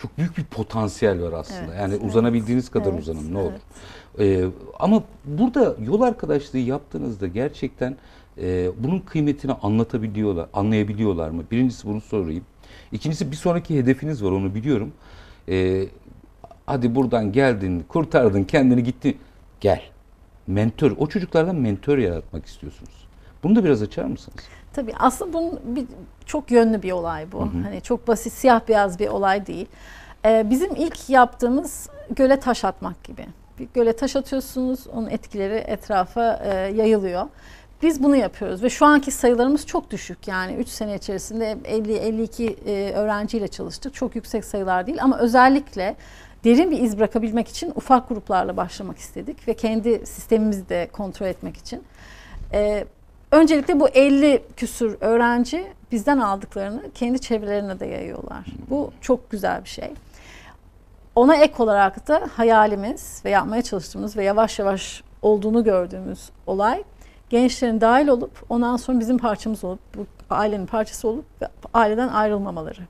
Çok 0.01 0.17
büyük 0.17 0.38
bir 0.38 0.43
potansiyel 0.43 1.22
var 1.22 1.34
aslında. 1.34 1.65
Evet, 1.65 1.79
yani 1.79 1.93
evet, 1.93 2.03
uzanabildiğiniz 2.03 2.70
kadar 2.70 2.91
evet, 2.91 3.01
uzanın 3.01 3.34
ne 3.34 3.38
olur. 3.38 3.51
evet. 4.17 4.41
Ee, 4.43 4.46
ama 4.79 5.03
burada 5.25 5.75
yol 5.86 6.01
arkadaşlığı 6.01 6.58
yaptığınızda 6.58 7.27
gerçekten 7.27 7.96
e, 8.38 8.72
bunun 8.79 9.00
kıymetini 9.00 9.53
anlatabiliyorlar, 9.53 10.48
anlayabiliyorlar 10.53 11.29
mı? 11.29 11.43
Birincisi 11.51 11.88
bunu 11.88 12.01
sorayım. 12.01 12.43
İkincisi 12.91 13.31
bir 13.31 13.36
sonraki 13.36 13.77
hedefiniz 13.77 14.24
var 14.24 14.31
onu 14.31 14.55
biliyorum. 14.55 14.91
E, 15.50 15.86
hadi 16.65 16.96
buradan 16.96 17.31
geldin, 17.31 17.86
kurtardın 17.88 18.43
kendini 18.43 18.84
gitti. 18.84 19.17
Gel. 19.60 19.81
Mentor. 20.48 20.91
O 20.98 21.08
çocuklardan 21.08 21.55
mentor 21.55 21.98
yaratmak 21.98 22.46
istiyorsunuz. 22.46 23.08
Bunu 23.43 23.55
da 23.55 23.63
biraz 23.63 23.81
açar 23.81 24.05
mısınız? 24.05 24.39
Tabii 24.74 24.93
aslında 25.00 25.33
bunun 25.33 25.60
bir, 25.63 25.86
çok 26.25 26.51
yönlü 26.51 26.81
bir 26.81 26.91
olay 26.91 27.31
bu. 27.31 27.39
Hı 27.39 27.43
hı. 27.43 27.63
Hani 27.63 27.81
çok 27.81 28.07
basit 28.07 28.33
siyah 28.33 28.62
beyaz 28.67 29.00
bir 29.00 29.07
olay 29.07 29.48
değil. 29.48 29.65
Ee, 30.25 30.50
bizim 30.50 30.75
ilk 30.75 31.10
yaptığımız 31.10 31.89
göle 32.10 32.39
taş 32.39 32.65
atmak 32.65 33.03
gibi. 33.03 33.25
Bir 33.60 33.67
göle 33.74 33.95
taş 33.95 34.15
atıyorsunuz, 34.15 34.88
onun 34.88 35.10
etkileri 35.10 35.55
etrafa 35.55 36.39
e, 36.43 36.53
yayılıyor. 36.53 37.25
Biz 37.81 38.03
bunu 38.03 38.15
yapıyoruz 38.15 38.63
ve 38.63 38.69
şu 38.69 38.86
anki 38.86 39.12
sayılarımız 39.12 39.65
çok 39.67 39.91
düşük. 39.91 40.27
Yani 40.27 40.53
3 40.53 40.67
sene 40.67 40.95
içerisinde 40.95 41.57
50-52 41.63 42.55
e, 42.65 42.93
öğrenciyle 42.93 43.48
çalıştık. 43.48 43.93
Çok 43.93 44.15
yüksek 44.15 44.45
sayılar 44.45 44.88
değil 44.88 45.03
ama 45.03 45.19
özellikle 45.19 45.95
derin 46.43 46.71
bir 46.71 46.79
iz 46.79 46.98
bırakabilmek 46.98 47.48
için 47.48 47.71
ufak 47.75 48.10
gruplarla 48.10 48.57
başlamak 48.57 48.98
istedik 48.98 49.48
ve 49.48 49.53
kendi 49.53 50.05
sistemimizi 50.05 50.69
de 50.69 50.89
kontrol 50.91 51.27
etmek 51.27 51.57
için. 51.57 51.83
Ee, 52.53 52.86
öncelikle 53.31 53.79
bu 53.79 53.89
50 53.89 54.43
küsür 54.57 54.97
öğrenci 55.01 55.67
bizden 55.91 56.17
aldıklarını 56.17 56.91
kendi 56.95 57.21
çevrelerine 57.21 57.79
de 57.79 57.85
yayıyorlar. 57.85 58.45
Bu 58.69 58.91
çok 59.01 59.31
güzel 59.31 59.63
bir 59.63 59.69
şey. 59.69 59.93
Ona 61.15 61.35
ek 61.35 61.53
olarak 61.63 62.07
da 62.07 62.29
hayalimiz 62.35 63.21
ve 63.25 63.29
yapmaya 63.29 63.61
çalıştığımız 63.61 64.17
ve 64.17 64.23
yavaş 64.23 64.59
yavaş 64.59 65.03
olduğunu 65.21 65.63
gördüğümüz 65.63 66.29
olay 66.47 66.83
gençlerin 67.29 67.81
dahil 67.81 68.07
olup 68.07 68.31
ondan 68.50 68.77
sonra 68.77 69.00
bizim 69.00 69.17
parçamız 69.17 69.63
olup 69.63 69.79
bu 69.97 70.05
ailenin 70.29 70.65
parçası 70.65 71.07
olup 71.07 71.25
ve 71.41 71.47
aileden 71.73 72.07
ayrılmamaları. 72.07 72.81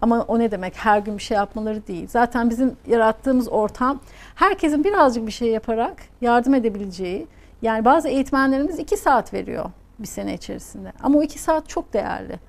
Ama 0.00 0.22
o 0.22 0.38
ne 0.38 0.50
demek? 0.50 0.76
Her 0.76 0.98
gün 0.98 1.18
bir 1.18 1.22
şey 1.22 1.36
yapmaları 1.36 1.86
değil. 1.86 2.08
Zaten 2.08 2.50
bizim 2.50 2.76
yarattığımız 2.86 3.48
ortam 3.48 4.00
herkesin 4.34 4.84
birazcık 4.84 5.26
bir 5.26 5.32
şey 5.32 5.48
yaparak 5.48 5.96
yardım 6.20 6.54
edebileceği. 6.54 7.26
Yani 7.62 7.84
bazı 7.84 8.08
eğitmenlerimiz 8.08 8.78
iki 8.78 8.96
saat 8.96 9.32
veriyor 9.34 9.70
bir 10.00 10.06
sene 10.06 10.34
içerisinde. 10.34 10.92
Ama 11.02 11.18
o 11.18 11.22
iki 11.22 11.38
saat 11.38 11.68
çok 11.68 11.92
değerli. 11.92 12.40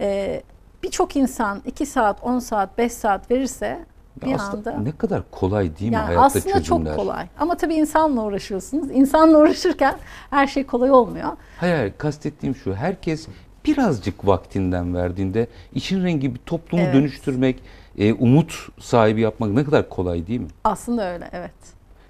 Ee, 0.00 0.42
Birçok 0.82 1.16
insan 1.16 1.62
iki 1.66 1.86
saat, 1.86 2.22
on 2.22 2.38
saat, 2.38 2.78
beş 2.78 2.92
saat 2.92 3.30
verirse 3.30 3.78
bir 4.24 4.34
aslında 4.34 4.70
anda 4.70 4.82
ne 4.82 4.92
kadar 4.92 5.22
kolay 5.30 5.78
değil 5.78 5.90
mi 5.90 5.94
yani 5.94 6.04
hayatta 6.04 6.24
aslında 6.24 6.44
çözümler? 6.58 6.64
çok 6.96 6.96
kolay. 6.96 7.26
Ama 7.38 7.56
tabii 7.56 7.74
insanla 7.74 8.24
uğraşıyorsunuz. 8.24 8.90
İnsanla 8.90 9.38
uğraşırken 9.38 9.94
her 10.30 10.46
şey 10.46 10.66
kolay 10.66 10.90
olmuyor. 10.90 11.28
Hayır, 11.56 11.76
hayır 11.76 11.92
kastettiğim 11.98 12.54
şu. 12.56 12.74
Herkes 12.74 13.28
birazcık 13.64 14.26
vaktinden 14.26 14.94
verdiğinde 14.94 15.46
işin 15.74 16.04
rengi 16.04 16.34
bir 16.34 16.40
toplumu 16.46 16.84
Evet. 16.84 16.94
dönüştürmek, 16.94 17.62
e, 17.98 18.12
umut 18.12 18.68
sahibi 18.80 19.20
yapmak 19.20 19.50
ne 19.50 19.64
kadar 19.64 19.88
kolay 19.88 20.26
değil 20.26 20.40
mi? 20.40 20.48
Aslında 20.64 21.12
öyle 21.12 21.28
evet. 21.32 21.52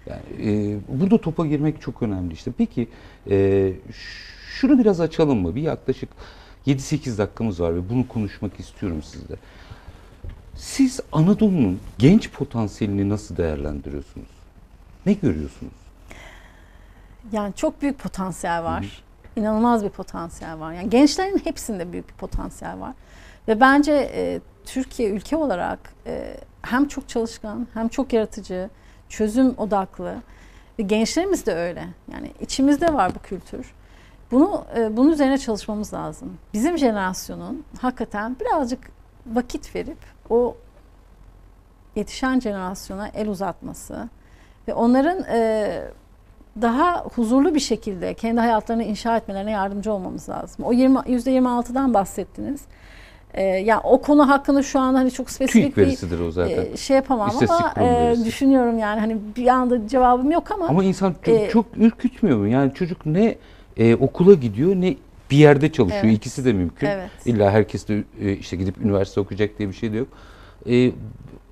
Yani 0.06 0.20
e, 0.50 0.76
burada 0.88 1.18
topa 1.20 1.46
girmek 1.46 1.80
çok 1.80 2.02
önemli 2.02 2.32
işte. 2.34 2.50
Peki 2.58 2.88
e, 3.30 3.72
şunu 4.48 4.78
biraz 4.78 5.00
açalım 5.00 5.38
mı? 5.38 5.54
Bir 5.54 5.62
yaklaşık 5.62 6.08
7-8 6.66 7.18
dakikamız 7.18 7.60
var 7.60 7.74
ve 7.74 7.88
bunu 7.90 8.08
konuşmak 8.08 8.60
istiyorum 8.60 9.02
sizle. 9.02 9.36
Siz 10.54 11.00
Anadolu'nun 11.12 11.80
genç 11.98 12.30
potansiyelini 12.30 13.08
nasıl 13.08 13.36
değerlendiriyorsunuz? 13.36 14.28
Ne 15.06 15.12
görüyorsunuz? 15.12 15.72
Yani 17.32 17.54
çok 17.54 17.82
büyük 17.82 17.98
potansiyel 17.98 18.64
var. 18.64 19.04
İnanılmaz 19.36 19.84
bir 19.84 19.88
potansiyel 19.88 20.60
var. 20.60 20.72
Yani 20.72 20.90
gençlerin 20.90 21.40
hepsinde 21.44 21.92
büyük 21.92 22.08
bir 22.08 22.14
potansiyel 22.14 22.80
var. 22.80 22.94
Ve 23.48 23.60
bence 23.60 24.10
e, 24.14 24.40
Türkiye 24.64 25.10
ülke 25.10 25.36
olarak 25.36 25.78
e, 26.06 26.36
hem 26.62 26.88
çok 26.88 27.08
çalışkan, 27.08 27.68
hem 27.74 27.88
çok 27.88 28.12
yaratıcı, 28.12 28.70
çözüm 29.08 29.54
odaklı 29.58 30.16
ve 30.78 30.82
gençlerimiz 30.82 31.46
de 31.46 31.54
öyle. 31.54 31.88
Yani 32.12 32.32
içimizde 32.40 32.94
var 32.94 33.14
bu 33.14 33.18
kültür. 33.18 33.66
Bunu 34.30 34.64
e, 34.76 34.96
bunun 34.96 35.12
üzerine 35.12 35.38
çalışmamız 35.38 35.94
lazım. 35.94 36.38
Bizim 36.54 36.78
jenerasyonun 36.78 37.64
hakikaten 37.80 38.36
birazcık 38.40 38.80
vakit 39.26 39.74
verip 39.74 39.98
o 40.30 40.56
yetişen 41.96 42.40
jenerasyona 42.40 43.08
el 43.08 43.28
uzatması 43.28 44.08
ve 44.68 44.74
onların 44.74 45.24
e, 45.24 45.82
daha 46.62 47.04
huzurlu 47.14 47.54
bir 47.54 47.60
şekilde 47.60 48.14
kendi 48.14 48.40
hayatlarını 48.40 48.84
inşa 48.84 49.16
etmelerine 49.16 49.50
yardımcı 49.50 49.92
olmamız 49.92 50.28
lazım. 50.28 50.64
O 50.64 50.72
20 50.72 50.98
%26'dan 50.98 51.94
bahsettiniz. 51.94 52.60
Ee, 53.34 53.42
yani 53.42 53.80
o 53.84 54.00
konu 54.00 54.28
hakkında 54.28 54.62
şu 54.62 54.80
an 54.80 54.94
hani 54.94 55.10
çok 55.10 55.30
spesifik 55.30 55.74
TÜİK 55.74 56.02
bir 56.12 56.20
o 56.20 56.30
zaten. 56.30 56.66
e, 56.72 56.76
şey 56.76 56.96
yapamam 56.96 57.28
İstatistik 57.28 57.78
ama 57.78 57.88
e, 57.88 58.16
düşünüyorum 58.24 58.78
yani 58.78 59.00
hani 59.00 59.16
bir 59.36 59.46
anda 59.46 59.88
cevabım 59.88 60.30
yok 60.30 60.50
ama, 60.50 60.66
Ama 60.66 60.84
insan 60.84 61.14
çok, 61.22 61.34
e, 61.34 61.48
çok 61.50 61.66
ürkütmüyor 61.76 62.38
mu? 62.38 62.48
Yani 62.48 62.74
çocuk 62.74 63.06
ne 63.06 63.38
e, 63.78 63.94
okula 63.94 64.34
gidiyor 64.34 64.76
ne 64.76 64.96
bir 65.30 65.36
yerde 65.36 65.72
çalışıyor. 65.72 66.04
Evet. 66.04 66.16
İkisi 66.16 66.44
de 66.44 66.52
mümkün. 66.52 66.86
Evet. 66.86 67.10
İlla 67.24 67.50
herkes 67.50 67.88
de 67.88 68.04
e, 68.20 68.32
işte 68.32 68.56
gidip 68.56 68.78
üniversite 68.78 69.20
okuyacak 69.20 69.58
diye 69.58 69.68
bir 69.68 69.74
şey 69.74 69.92
de 69.92 69.96
yok. 69.96 70.08
E, 70.68 70.92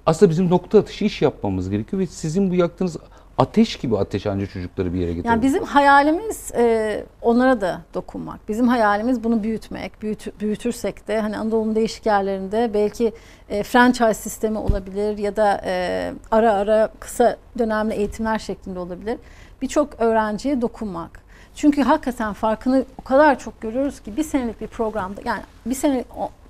aslında 0.07 0.31
bizim 0.31 0.51
nokta 0.51 0.79
atışı 0.79 1.05
iş 1.05 1.23
yapmamız 1.23 1.71
gerekiyor 1.71 2.03
ve 2.03 2.07
sizin 2.07 2.51
bu 2.51 2.55
yaktığınız 2.55 2.97
ateş 3.39 3.77
gibi 3.77 3.99
ateş 3.99 4.27
ancak 4.27 4.51
çocukları 4.51 4.93
bir 4.93 4.99
yere 4.99 5.13
getirebilir. 5.13 5.31
Yani 5.31 5.43
bizim 5.43 5.65
hayalimiz 5.65 6.53
e, 6.57 7.05
onlara 7.23 7.61
da 7.61 7.81
dokunmak. 7.95 8.49
Bizim 8.49 8.69
hayalimiz 8.69 9.25
bunu 9.25 9.43
büyütmek. 9.43 10.03
Büyüt, 10.03 10.41
büyütürsek 10.41 11.09
de 11.09 11.21
hani 11.21 11.39
Anadolu'nun 11.39 11.75
değişik 11.75 12.07
yerlerinde 12.07 12.71
belki 12.75 13.13
e, 13.49 13.63
franchise 13.63 14.15
sistemi 14.15 14.59
olabilir 14.59 15.19
ya 15.19 15.37
da 15.37 15.63
e, 15.65 16.13
ara 16.31 16.53
ara 16.53 16.89
kısa 17.01 17.37
dönemli 17.59 17.95
eğitimler 17.95 18.39
şeklinde 18.39 18.79
olabilir. 18.79 19.19
Birçok 19.63 20.01
öğrenciye 20.01 20.61
dokunmak. 20.61 21.26
Çünkü 21.57 21.83
hakikaten 21.83 22.33
farkını 22.33 22.85
o 23.01 23.03
kadar 23.05 23.39
çok 23.39 23.61
görüyoruz 23.61 24.01
ki 24.01 24.17
bir 24.17 24.23
senelik 24.23 24.61
bir 24.61 24.67
programda 24.67 25.21
yani 25.25 25.43
bir 25.67 25.75
sene 25.75 26.05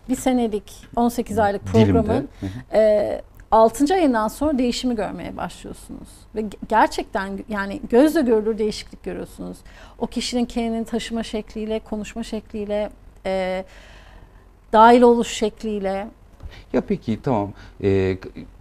bir 0.09 0.17
senelik 0.17 0.73
18 0.97 1.39
aylık 1.39 1.65
programın 1.65 2.29
e, 2.73 3.23
6. 3.51 3.95
ayından 3.95 4.29
sonra 4.29 4.59
değişimi 4.59 4.97
görmeye 4.97 5.37
başlıyorsunuz. 5.37 6.09
Ve 6.35 6.41
ge- 6.41 6.57
gerçekten 6.69 7.39
yani 7.49 7.81
gözle 7.91 8.21
görülür 8.21 8.59
değişiklik 8.59 9.03
görüyorsunuz. 9.03 9.57
O 9.99 10.07
kişinin 10.07 10.45
kendini 10.45 10.85
taşıma 10.85 11.23
şekliyle, 11.23 11.79
konuşma 11.79 12.23
şekliyle, 12.23 12.91
e, 13.27 13.65
dahil 14.73 15.03
oluş 15.03 15.29
şekliyle. 15.29 16.09
Ya 16.73 16.81
peki 16.81 17.19
tamam 17.23 17.53
Ee, 17.83 18.19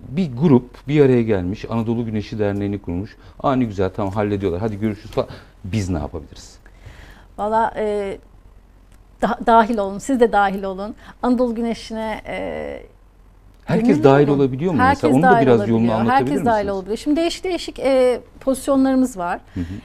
bir 0.09 0.31
grup 0.37 0.87
bir 0.87 1.05
araya 1.05 1.23
gelmiş 1.23 1.65
Anadolu 1.69 2.05
Güneşi 2.05 2.39
Derneği'ni 2.39 2.81
kurmuş. 2.81 3.17
Aa 3.39 3.55
ne 3.55 3.63
güzel 3.63 3.89
tamam 3.89 4.13
hallediyorlar 4.13 4.61
hadi 4.61 4.79
görüşürüz 4.79 5.11
falan. 5.11 5.29
Biz 5.71 5.89
ne 5.89 5.97
yapabiliriz? 5.99 6.57
Valla 7.37 7.73
e, 7.75 8.17
da- 9.21 9.39
dahil 9.45 9.77
olun, 9.77 9.97
siz 9.97 10.19
de 10.19 10.31
dahil 10.31 10.63
olun. 10.63 10.95
Anadolu 11.23 11.55
Güneşi'ne 11.55 12.21
e, 12.27 12.83
Herkes 13.65 14.03
dahil 14.03 14.27
olun. 14.27 14.39
olabiliyor 14.39 14.73
mu? 14.73 14.79
Herkes 14.79 15.03
Mesela 15.03 15.15
onu 15.15 15.23
da 15.23 15.31
dahil 15.31 15.45
biraz 15.45 15.57
olabiliyor. 15.59 15.79
yolunu 15.79 15.93
anlatabilir 15.93 16.29
Herkes 16.31 16.45
dahil 16.45 16.57
misiniz? 16.57 16.73
olabiliyor. 16.75 16.97
Şimdi 16.97 17.15
değişik 17.19 17.43
değişik 17.43 17.79
e, 17.79 18.21
pozisyonlarımız 18.45 19.17
var. 19.17 19.39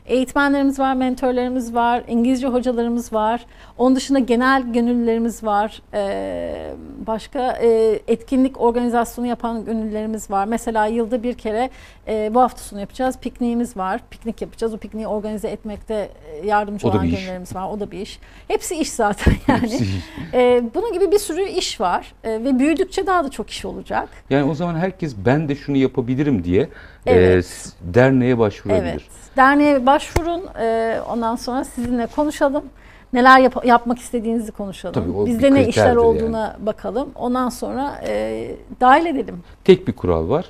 Eğitmenlerimiz 0.07 0.79
var, 0.79 0.95
mentorlarımız 0.95 1.75
var, 1.75 2.03
İngilizce 2.09 2.47
hocalarımız 2.47 3.13
var. 3.13 3.47
Onun 3.79 3.97
dışında 3.97 4.19
genel 4.19 4.73
gönüllülerimiz 4.73 5.45
var. 5.45 5.83
E, 5.95 6.75
başka 7.07 7.53
e, 7.63 8.01
etkinlik 8.09 8.61
organizasyonu 8.61 9.27
yapan 9.27 9.65
gönüllülerimiz 9.65 10.31
var. 10.31 10.45
Mesela 10.45 10.87
yılda 10.87 11.23
bir 11.23 11.35
kere 11.35 11.71
e, 12.09 12.31
bu 12.35 12.41
hafta 12.41 12.59
sonu 12.63 12.81
yapacağız. 12.81 13.19
Pikniğimiz 13.19 13.77
var. 13.77 14.01
Piknik 14.11 14.43
yapacağız. 14.43 14.75
O 14.75 14.77
pikniği 14.79 15.07
organize 15.07 15.49
etmekte 15.49 16.09
e, 16.43 16.47
yardımcı 16.47 16.89
O 16.89 16.91
olan 16.91 17.07
gönüllülerimiz 17.11 17.55
var. 17.55 17.69
O 17.71 17.81
da 17.81 17.91
bir 17.91 18.01
iş. 18.01 18.19
Hepsi 18.49 18.75
iş 18.77 18.91
zaten 18.93 19.35
yani. 19.49 19.61
Hepsi- 19.63 19.87
E, 20.35 20.63
bunun 20.75 20.93
gibi 20.93 21.13
bir 21.13 21.19
sürü 21.19 21.43
iş 21.43 21.81
var. 21.81 22.13
E, 22.25 22.31
ve 22.31 22.59
büyüdükçe 22.59 23.07
daha 23.07 23.25
da 23.25 23.29
çok 23.31 23.51
iş 23.51 23.65
olacak. 23.65 24.09
Yani 24.31 24.51
o 24.51 24.55
zaman 24.55 24.75
herkes 24.75 25.15
ben 25.27 25.49
de 25.49 25.55
şunu 25.57 25.77
yapabilirim 25.77 26.45
diye 26.45 26.69
Evet. 27.07 27.73
e, 27.91 27.95
derneğe 27.95 28.39
başvurabilir. 28.39 28.83
Evet. 28.91 29.03
Derneğe 29.37 29.87
başvurun. 29.87 30.43
Ee, 30.61 31.01
ondan 31.09 31.37
sonra 31.37 31.65
sizinle 31.65 32.07
konuşalım. 32.07 32.65
Neler 33.13 33.39
yap- 33.41 33.65
yapmak 33.65 33.99
istediğinizi 33.99 34.53
konuşalım. 34.53 34.95
Tabii 34.95 35.27
Bizde 35.27 35.55
ne 35.55 35.69
işler 35.69 35.97
olduğuna 35.97 36.57
bakalım. 36.61 37.09
Ondan 37.15 37.49
sonra 37.49 38.01
e, 38.07 38.51
dahil 38.81 39.07
edelim. 39.07 39.43
Tek 39.65 39.89
bir 39.89 39.93
kural 39.93 40.29
var. 40.29 40.47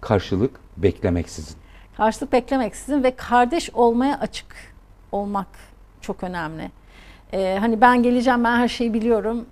Karşılık 0.00 0.50
beklemeksizin. 0.76 1.56
Karşılık 1.96 2.32
beklemeksizin 2.32 3.02
ve 3.02 3.16
kardeş 3.16 3.70
olmaya 3.74 4.18
açık 4.20 4.46
olmak 5.12 5.46
çok 6.00 6.22
önemli. 6.24 6.70
Ee, 7.32 7.56
hani 7.60 7.80
ben 7.80 8.02
geleceğim, 8.02 8.44
ben 8.44 8.56
her 8.56 8.68
şeyi 8.68 8.94
biliyorum. 8.94 9.46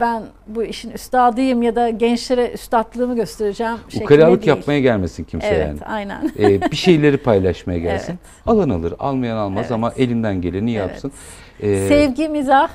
Ben 0.00 0.22
bu 0.46 0.64
işin 0.64 0.90
üstadıyım 0.90 1.62
ya 1.62 1.76
da 1.76 1.90
gençlere 1.90 2.50
üstadlığımı 2.52 3.14
göstereceğim 3.16 3.76
Ukalalık 4.02 4.40
değil. 4.42 4.48
yapmaya 4.56 4.80
gelmesin 4.80 5.24
kimse 5.24 5.46
Evet, 5.46 5.66
yani. 5.66 5.80
aynen. 5.84 6.32
Ee, 6.38 6.60
bir 6.70 6.76
şeyleri 6.76 7.16
paylaşmaya 7.16 7.78
gelsin. 7.88 8.08
Evet. 8.12 8.20
Alan 8.46 8.68
alır, 8.70 8.94
almayan 8.98 9.36
almaz 9.36 9.60
Evet. 9.60 9.72
ama 9.72 9.92
elinden 9.96 10.40
geleni 10.40 10.74
Evet. 10.76 10.90
yapsın. 10.90 11.12
Ee, 11.60 11.88
Sevgi, 11.88 12.28
mizah 12.28 12.68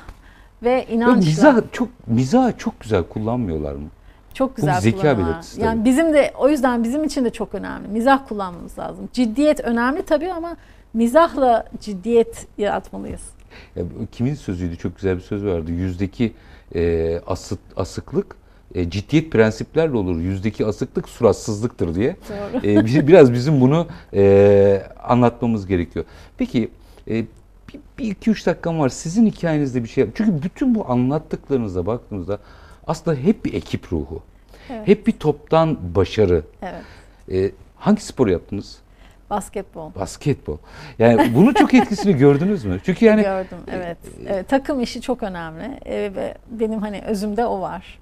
ve 0.62 0.86
inançla. 0.90 1.14
mizah 1.16 1.56
çok 1.72 1.88
mizah 2.06 2.58
çok 2.58 2.80
güzel 2.80 3.02
kullanmıyorlar 3.02 3.72
mı? 3.72 3.88
Çok 4.34 4.56
güzel 4.56 4.80
zeka 4.80 4.96
kullanıyorlar. 5.00 5.28
belirtisi 5.32 5.60
Yani 5.60 5.74
tabii. 5.78 5.84
bizim 5.84 6.14
de 6.14 6.32
o 6.38 6.48
yüzden 6.48 6.84
bizim 6.84 7.04
için 7.04 7.24
de 7.24 7.30
çok 7.30 7.54
önemli. 7.54 7.88
Mizah 7.88 8.28
kullanmamız 8.28 8.78
lazım. 8.78 9.08
Ciddiyet 9.12 9.60
önemli 9.60 10.02
tabii 10.02 10.32
ama 10.32 10.56
mizahla 10.94 11.64
ciddiyet 11.80 12.46
yaratmalıyız. 12.58 13.20
Ya, 13.76 13.84
bu 13.84 14.06
kimin 14.12 14.34
sözüydü? 14.34 14.76
Çok 14.76 14.96
güzel 14.96 15.16
bir 15.16 15.22
söz 15.22 15.44
vardı. 15.44 15.70
Yüzdeki 15.70 16.32
e, 16.74 17.20
asık, 17.26 17.58
asıklık 17.76 18.36
e, 18.74 18.90
ciddiyet 18.90 19.32
prensiplerle 19.32 19.96
olur. 19.96 20.18
Yüzdeki 20.20 20.66
asıklık 20.66 21.08
suratsızlıktır 21.08 21.94
diye. 21.94 22.16
Doğru. 22.28 22.66
E, 22.66 22.84
bi- 22.86 23.08
biraz 23.08 23.32
bizim 23.32 23.60
bunu 23.60 23.86
e, 24.14 24.82
anlatmamız 25.02 25.66
gerekiyor. 25.66 26.04
Peki 26.38 26.68
e, 27.08 27.24
bir, 27.68 27.80
bir 27.98 28.10
iki 28.10 28.30
üç 28.30 28.46
dakikam 28.46 28.78
var. 28.78 28.88
Sizin 28.88 29.26
hikayenizde 29.26 29.82
bir 29.82 29.88
şey 29.88 30.06
Çünkü 30.14 30.42
bütün 30.42 30.74
bu 30.74 30.90
anlattıklarınıza 30.90 31.86
baktığımızda 31.86 32.38
aslında 32.86 33.16
hep 33.16 33.44
bir 33.44 33.54
ekip 33.54 33.92
ruhu. 33.92 34.22
Evet. 34.70 34.88
Hep 34.88 35.06
bir 35.06 35.12
toptan 35.12 35.78
başarı. 35.94 36.42
Evet. 36.62 36.82
E, 37.32 37.50
hangi 37.76 38.00
spor 38.02 38.28
yaptınız? 38.28 38.78
Basketbol. 39.32 39.90
Basketbol. 39.94 40.56
Yani 40.98 41.32
bunun 41.34 41.54
çok 41.54 41.74
etkisini 41.74 42.16
gördünüz 42.16 42.64
mü? 42.64 42.80
Çünkü 42.84 43.04
yani 43.04 43.22
Gördüm. 43.22 43.58
Evet. 43.72 43.98
evet. 44.26 44.48
Takım 44.48 44.80
işi 44.80 45.00
çok 45.00 45.22
önemli. 45.22 45.80
Ve 45.86 46.34
benim 46.50 46.80
hani 46.80 47.02
özümde 47.06 47.46
o 47.46 47.60
var. 47.60 47.98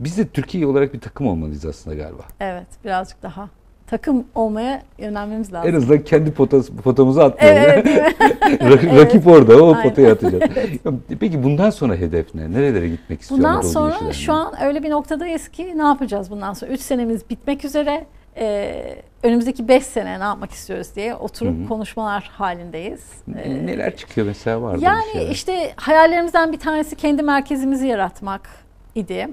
Biz 0.00 0.18
de 0.18 0.28
Türkiye 0.28 0.66
olarak 0.66 0.94
bir 0.94 1.00
takım 1.00 1.26
olmalıyız 1.26 1.66
aslında 1.66 1.96
galiba. 1.96 2.22
Evet. 2.40 2.66
Birazcık 2.84 3.22
daha 3.22 3.48
takım 3.86 4.24
olmaya 4.34 4.82
yönelmemiz 4.98 5.52
lazım. 5.52 5.70
En 5.70 5.74
azından 5.74 6.04
kendi 6.04 6.32
potası, 6.32 6.76
potamızı 6.76 7.24
atmayalım. 7.24 7.62
Evet, 7.62 7.84
değil 7.84 7.96
mi? 7.96 8.02
Rak- 8.02 8.88
Evet. 8.90 9.00
Rakip 9.00 9.26
orada, 9.26 9.64
o 9.64 9.74
Aynen. 9.74 9.88
potaya 9.88 10.12
atacağız. 10.12 10.42
Ya, 10.84 10.92
Peki 11.20 11.42
bundan 11.42 11.70
sonra 11.70 11.96
hedef 11.96 12.34
ne? 12.34 12.52
Nerelere 12.52 12.88
gitmek 12.88 13.20
istiyor 13.20 13.38
Bundan 13.38 13.60
sonra 13.60 14.12
şu 14.12 14.32
an 14.32 14.62
öyle 14.62 14.82
bir 14.82 14.90
noktadayız 14.90 15.48
ki 15.48 15.78
ne 15.78 15.82
yapacağız 15.82 16.30
bundan 16.30 16.52
sonra? 16.52 16.72
3 16.72 16.80
senemiz 16.80 17.30
bitmek 17.30 17.64
üzere. 17.64 18.06
Ee, 18.36 19.02
önümüzdeki 19.22 19.68
5 19.68 19.82
sene 19.86 20.20
ne 20.20 20.24
yapmak 20.24 20.50
istiyoruz 20.50 20.88
diye 20.96 21.14
oturup 21.14 21.58
Hı 21.58 21.64
hı. 21.64 21.68
konuşmalar 21.68 22.30
halindeyiz. 22.32 23.00
Ee, 23.36 23.66
Neler 23.66 23.96
çıkıyor 23.96 24.26
mesela 24.26 24.62
vardı 24.62 24.78
Yani 24.84 25.12
şeyler. 25.12 25.30
işte 25.30 25.72
hayallerimizden 25.76 26.52
bir 26.52 26.58
tanesi 26.58 26.96
kendi 26.96 27.22
merkezimizi 27.22 27.86
yaratmak 27.86 28.48
idi. 28.94 29.28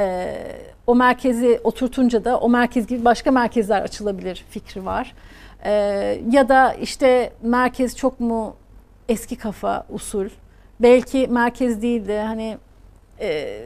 Ee, 0.00 0.34
o 0.86 0.94
merkezi 0.94 1.60
oturtunca 1.64 2.24
da 2.24 2.38
o 2.38 2.48
merkez 2.48 2.86
gibi 2.86 3.04
başka 3.04 3.30
merkezler 3.30 3.82
açılabilir 3.82 4.44
fikri 4.50 4.84
var. 4.86 5.14
Ee, 5.64 5.72
ya 6.30 6.48
da 6.48 6.74
işte 6.74 7.32
merkez 7.42 7.96
çok 7.96 8.20
mu 8.20 8.56
eski 9.08 9.36
kafa 9.36 9.86
usul. 9.90 10.28
Belki 10.80 11.26
merkez 11.30 11.82
değil 11.82 12.08
de 12.08 12.20
hani 12.22 12.58
e, 13.20 13.58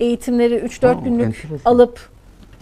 eğitimleri 0.00 0.54
3-4 0.54 0.86
Aa, 0.88 0.92
günlük 0.92 1.26
enteresan. 1.26 1.70
alıp 1.70 2.11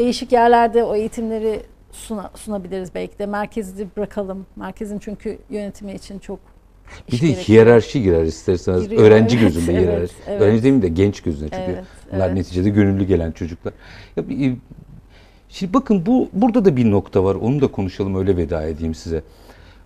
değişik 0.00 0.32
yerlerde 0.32 0.84
o 0.84 0.94
eğitimleri 0.94 1.62
suna, 1.92 2.30
sunabiliriz 2.34 2.94
belki 2.94 3.18
de. 3.18 3.26
Merkezi 3.26 3.86
bırakalım. 3.96 4.46
Merkezin 4.56 4.98
çünkü 4.98 5.38
yönetimi 5.50 5.92
için 5.92 6.18
çok 6.18 6.38
Bir 7.08 7.12
de 7.12 7.16
gerekiyor. 7.16 7.44
hiyerarşi 7.48 8.02
girer 8.02 8.22
isterseniz. 8.22 8.82
Giriyor, 8.82 9.02
öğrenci 9.02 9.36
evet, 9.36 9.46
gözünde 9.46 9.72
evet, 9.72 9.82
hiyerarşi. 9.88 10.14
evet. 10.26 10.40
Öğrenci 10.42 10.62
demeyeyim 10.62 10.82
de 10.82 10.88
genç 10.88 11.20
gözüne 11.20 11.48
çünkü. 11.48 11.62
Evet, 11.72 11.84
Bunlar 12.12 12.26
evet. 12.26 12.36
neticede 12.36 12.68
gönüllü 12.70 13.04
gelen 13.04 13.32
çocuklar. 13.32 13.72
Ya, 14.16 14.28
bir- 14.28 14.56
şimdi 15.48 15.74
bakın 15.74 16.06
bu 16.06 16.28
burada 16.32 16.64
da 16.64 16.76
bir 16.76 16.90
nokta 16.90 17.24
var. 17.24 17.34
Onu 17.34 17.60
da 17.60 17.66
konuşalım 17.68 18.14
öyle 18.14 18.36
veda 18.36 18.62
edeyim 18.62 18.94
size. 18.94 19.22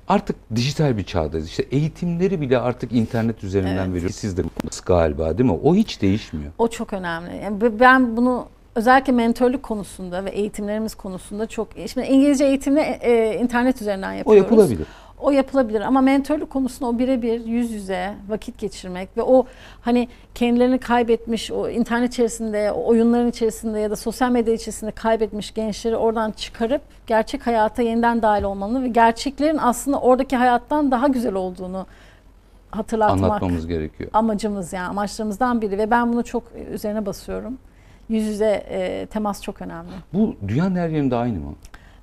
Artık 0.09 0.37
dijital 0.54 0.97
bir 0.97 1.04
çağdayız. 1.04 1.47
İşte 1.49 1.62
eğitimleri 1.71 2.40
bile 2.40 2.59
artık 2.59 2.92
internet 2.92 3.44
üzerinden 3.44 3.85
Evet. 3.85 3.94
veriyor. 3.94 4.11
Siz 4.11 4.37
de 4.37 4.42
galiba 4.87 5.38
değil 5.38 5.50
mi? 5.50 5.59
O 5.62 5.75
hiç 5.75 6.02
değişmiyor. 6.02 6.52
O 6.59 6.68
çok 6.68 6.92
önemli. 6.92 7.37
Yani 7.42 7.80
ben 7.80 8.16
bunu 8.16 8.47
özellikle 8.75 9.12
mentörlük 9.12 9.62
konusunda 9.62 10.25
ve 10.25 10.31
eğitimlerimiz 10.31 10.95
konusunda 10.95 11.47
çok 11.47 11.69
şimdi 11.93 12.06
İngilizce 12.06 12.45
eğitimle 12.45 12.99
e, 13.02 13.39
internet 13.39 13.82
üzerinden 13.82 14.13
O 14.13 14.17
yapıyoruz. 14.17 14.39
yapılabilir. 14.43 14.87
O 15.21 15.30
yapılabilir 15.30 15.80
ama 15.80 16.00
mentörlük 16.00 16.50
konusunda 16.50 16.91
o 16.91 16.99
birebir 16.99 17.45
yüz 17.47 17.71
yüze 17.71 18.15
vakit 18.28 18.58
geçirmek 18.58 19.17
ve 19.17 19.23
o 19.23 19.47
hani 19.80 20.08
kendilerini 20.34 20.78
kaybetmiş 20.78 21.50
o 21.50 21.69
internet 21.69 22.13
içerisinde, 22.13 22.73
o 22.73 22.87
oyunların 22.87 23.28
içerisinde 23.28 23.80
ya 23.80 23.91
da 23.91 23.97
sosyal 23.97 24.30
medya 24.30 24.54
içerisinde 24.54 24.91
kaybetmiş 24.91 25.54
gençleri 25.54 25.97
oradan 25.97 26.30
çıkarıp 26.30 26.82
gerçek 27.06 27.47
hayata 27.47 27.82
yeniden 27.82 28.23
dahil 28.23 28.43
olmalı 28.43 28.82
ve 28.82 28.89
gerçeklerin 28.89 29.58
aslında 29.58 30.00
oradaki 30.00 30.37
hayattan 30.37 30.91
daha 30.91 31.08
güzel 31.08 31.34
olduğunu 31.34 31.87
hatırlatmak 32.71 33.25
Anlatmamız 33.25 33.67
gerekiyor. 33.67 34.10
amacımız 34.13 34.73
yani 34.73 34.89
amaçlarımızdan 34.89 35.60
biri 35.63 35.78
ve 35.78 35.91
ben 35.91 36.13
bunu 36.13 36.25
çok 36.25 36.43
üzerine 36.73 37.06
basıyorum. 37.06 37.58
Yüz 38.08 38.25
yüze 38.25 38.64
e, 38.71 39.06
temas 39.06 39.43
çok 39.43 39.62
önemli. 39.62 39.90
Bu 40.12 40.36
dünyanın 40.49 40.76
her 40.76 40.88
yerinde 40.88 41.17
aynı 41.17 41.38
mı? 41.38 41.54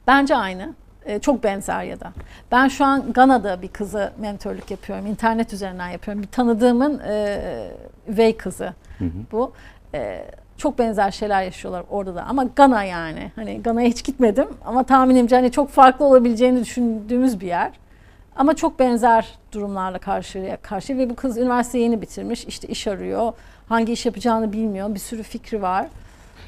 Bence 0.07 0.35
aynı. 0.35 0.73
E, 1.05 1.19
çok 1.19 1.43
benzer 1.43 1.83
ya 1.83 1.99
da. 1.99 2.13
Ben 2.51 2.67
şu 2.67 2.85
an 2.85 3.13
Gana'da 3.13 3.61
bir 3.61 3.67
kızı 3.67 4.11
mentörlük 4.19 4.71
yapıyorum. 4.71 5.05
İnternet 5.05 5.53
üzerinden 5.53 5.89
yapıyorum. 5.89 6.23
Bir 6.23 6.27
tanıdığımın 6.27 6.99
e, 7.07 7.39
üvey 8.07 8.37
kızı 8.37 8.73
Hı 8.97 9.05
hı. 9.05 9.09
bu. 9.31 9.53
E, 9.93 10.25
çok 10.57 10.79
benzer 10.79 11.11
şeyler 11.11 11.43
yaşıyorlar 11.43 11.83
orada 11.89 12.15
da. 12.15 12.23
Ama 12.23 12.43
Gana 12.55 12.83
yani. 12.83 13.31
Hani 13.35 13.61
Gana'ya 13.61 13.87
hiç 13.87 14.03
gitmedim 14.03 14.47
ama 14.65 14.83
tahminimce 14.83 15.35
hani 15.35 15.51
çok 15.51 15.69
farklı 15.69 16.05
olabileceğini 16.05 16.61
düşündüğümüz 16.61 17.39
bir 17.39 17.47
yer. 17.47 17.71
Ama 18.35 18.55
çok 18.55 18.79
benzer 18.79 19.39
durumlarla 19.51 19.99
karşıya 19.99 20.57
karşı 20.57 20.97
ve 20.97 21.09
bu 21.09 21.15
kız 21.15 21.37
üniversite 21.37 21.79
yeni 21.79 22.01
bitirmiş. 22.01 22.45
İşte 22.45 22.67
iş 22.67 22.87
arıyor. 22.87 23.33
Hangi 23.71 23.93
iş 23.93 24.05
yapacağını 24.05 24.53
bilmiyor. 24.53 24.93
Bir 24.95 24.99
sürü 24.99 25.23
fikri 25.23 25.61
var. 25.61 25.87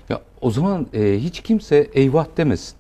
Ya 0.10 0.22
o 0.42 0.52
zaman 0.52 0.88
e, 0.94 1.18
hiç 1.20 1.42
kimse 1.42 1.78
eyvah 1.94 2.26
demesin. 2.38 2.76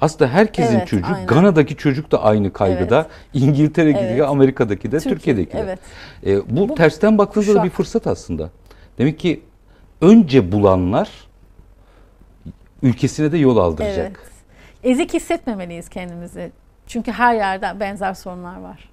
Aslında 0.00 0.30
herkesin 0.30 0.76
Evet, 0.78 0.88
çocuğu, 0.88 1.14
aynen. 1.14 1.26
Gana'daki 1.26 1.76
çocuk 1.76 2.10
da 2.12 2.22
aynı 2.22 2.52
kaygıda, 2.52 3.08
İngiltere'deki, 3.32 3.98
Evet. 3.98 4.22
Amerika'daki 4.28 4.92
de, 4.92 4.96
Türkiye- 4.98 5.14
Türkiye'deki 5.14 5.52
de. 5.52 5.60
Evet. 5.60 5.78
E, 6.26 6.56
bu, 6.56 6.68
Bu 6.68 6.74
tersten 6.74 7.18
baktığınızda 7.18 7.54
da 7.54 7.64
bir 7.64 7.70
fırsat 7.70 8.06
aslında. 8.06 8.50
Demek 8.98 9.18
ki 9.18 9.42
önce 10.00 10.52
bulanlar 10.52 11.10
ülkesine 12.82 13.32
de 13.32 13.38
yol 13.38 13.56
aldıracak. 13.56 14.06
Evet. 14.84 14.92
Ezik 14.94 15.14
hissetmemeliyiz 15.14 15.88
kendimizi. 15.88 16.52
Çünkü 16.86 17.12
her 17.12 17.34
yerde 17.34 17.80
benzer 17.80 18.14
sorunlar 18.14 18.60
var. 18.60 18.90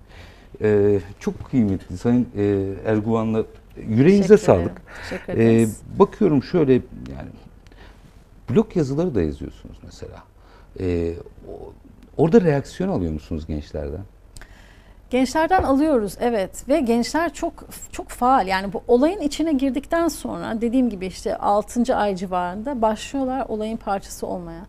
E, 0.61 0.99
çok 1.19 1.49
kıymetli 1.51 1.97
Sayın 1.97 2.27
e, 2.37 2.65
Erguvan'la 2.85 3.43
yüreğinize 3.77 4.35
Teşekkür 4.35 4.53
ederim. 4.53 4.69
sağlık. 4.69 4.81
Teşekkür 5.09 5.33
E, 5.33 5.43
ederiz. 5.43 5.81
bakıyorum 5.99 6.43
şöyle 6.43 6.73
yani 6.73 7.29
blog 8.49 8.75
yazıları 8.77 9.15
da 9.15 9.21
yazıyorsunuz 9.21 9.77
mesela. 9.83 10.17
E, 10.79 11.13
o- 11.51 11.73
orada 12.17 12.41
reaksiyon 12.41 12.89
alıyor 12.89 13.13
musunuz 13.13 13.45
gençlerden? 13.47 14.01
Gençlerden 15.09 15.63
alıyoruz 15.63 16.17
evet 16.21 16.69
ve 16.69 16.79
gençler 16.79 17.33
çok 17.33 17.53
çok 17.91 18.09
faal. 18.09 18.47
Yani 18.47 18.73
bu 18.73 18.83
olayın 18.87 19.21
içine 19.21 19.53
girdikten 19.53 20.07
sonra 20.07 20.61
dediğim 20.61 20.89
gibi 20.89 21.05
işte 21.05 21.35
6. 21.37 21.95
ay 21.95 22.15
civarında 22.15 22.81
başlıyorlar 22.81 23.45
olayın 23.47 23.77
parçası 23.77 24.27
olmaya. 24.27 24.61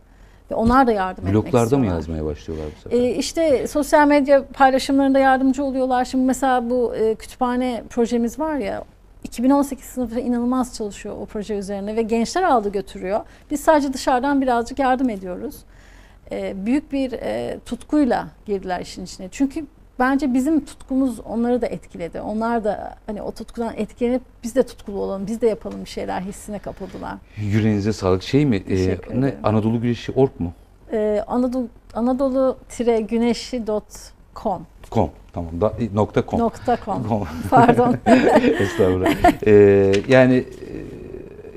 Ve 0.50 0.54
onlar 0.54 0.86
da 0.86 0.92
yardım 0.92 1.26
etmek 1.26 1.34
Bloglarda 1.44 1.58
mı 1.58 1.64
istiyorlar. 1.84 1.94
yazmaya 1.94 2.24
başlıyorlar 2.24 2.66
bu 2.76 2.80
sefer? 2.80 2.98
Ee, 3.04 3.10
işte 3.14 3.66
sosyal 3.66 4.06
medya 4.08 4.44
paylaşımlarında 4.46 5.18
yardımcı 5.18 5.64
oluyorlar. 5.64 6.04
Şimdi 6.04 6.24
mesela 6.24 6.70
bu 6.70 6.94
e, 6.96 7.14
kütüphane 7.14 7.84
projemiz 7.90 8.38
var 8.38 8.56
ya 8.56 8.84
2018 9.24 9.84
sınıfı 9.84 10.20
inanılmaz 10.20 10.76
çalışıyor 10.76 11.16
o 11.20 11.26
proje 11.26 11.54
üzerine 11.54 11.96
ve 11.96 12.02
gençler 12.02 12.42
aldı 12.42 12.72
götürüyor. 12.72 13.20
Biz 13.50 13.60
sadece 13.60 13.92
dışarıdan 13.92 14.40
birazcık 14.40 14.78
yardım 14.78 15.10
ediyoruz. 15.10 15.56
Ee, 16.32 16.66
büyük 16.66 16.92
bir 16.92 17.12
e, 17.12 17.58
tutkuyla 17.66 18.28
girdiler 18.46 18.80
işin 18.80 19.04
içine. 19.04 19.28
Çünkü 19.30 19.66
bence 19.98 20.34
bizim 20.34 20.64
tutkumuz 20.64 21.20
onları 21.20 21.62
da 21.62 21.66
etkiledi. 21.66 22.20
Onlar 22.20 22.64
da 22.64 22.94
hani 23.06 23.22
o 23.22 23.32
tutkudan 23.32 23.74
etkilenip 23.76 24.22
biz 24.44 24.56
de 24.56 24.62
tutkulu 24.62 25.00
olalım, 25.00 25.26
biz 25.26 25.40
de 25.40 25.46
yapalım 25.46 25.84
bir 25.84 25.88
şeyler 25.90 26.20
hissine 26.20 26.58
kapıldılar. 26.58 27.14
Yüreğinize 27.36 27.92
sağlık. 27.92 28.22
Şey 28.22 28.46
mi? 28.46 28.56
e, 28.56 28.98
ne. 29.14 29.34
Anadolu 29.42 29.80
Güneşi 29.80 30.12
ork 30.12 30.40
mu? 30.40 30.52
Ee, 30.92 31.24
Anadolu 31.26 31.68
Anadolu-güneşi.com 31.94 34.66
Com. 34.90 35.10
Tamam. 35.32 35.60
Da, 35.60 35.72
nokta 35.94 36.22
com. 36.30 36.40
nokta 36.40 36.78
com. 36.84 37.02
Pardon. 37.50 37.96
Estağfurullah. 38.60 39.10
Ee, 39.46 39.92
yani 40.08 40.34
e, 40.34 40.46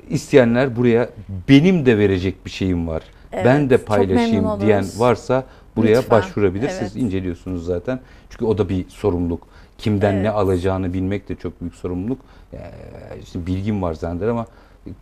isteyenler 0.09 0.75
buraya 0.75 1.09
benim 1.49 1.85
de 1.85 1.97
verecek 1.97 2.45
bir 2.45 2.51
şeyim 2.51 2.87
var. 2.87 3.03
Evet, 3.31 3.45
ben 3.45 3.69
de 3.69 3.77
paylaşayım 3.77 4.61
diyen 4.61 4.85
varsa 4.97 5.43
buraya 5.75 5.97
Lütfen, 5.97 6.17
başvurabilir. 6.17 6.69
Siz 6.69 6.81
evet. 6.81 6.95
inceliyorsunuz 6.95 7.65
zaten. 7.65 7.99
Çünkü 8.29 8.45
o 8.45 8.57
da 8.57 8.69
bir 8.69 8.89
sorumluluk. 8.89 9.47
Kimden 9.77 10.15
ne 10.15 10.19
Evet. 10.19 10.35
alacağını 10.35 10.93
bilmek 10.93 11.29
de 11.29 11.35
çok 11.35 11.61
büyük 11.61 11.75
sorumluluk. 11.75 12.19
Ee, 12.53 12.57
işte 13.23 13.45
bilgim 13.45 13.81
var 13.81 13.93
zanneder 13.93 14.27
ama 14.27 14.45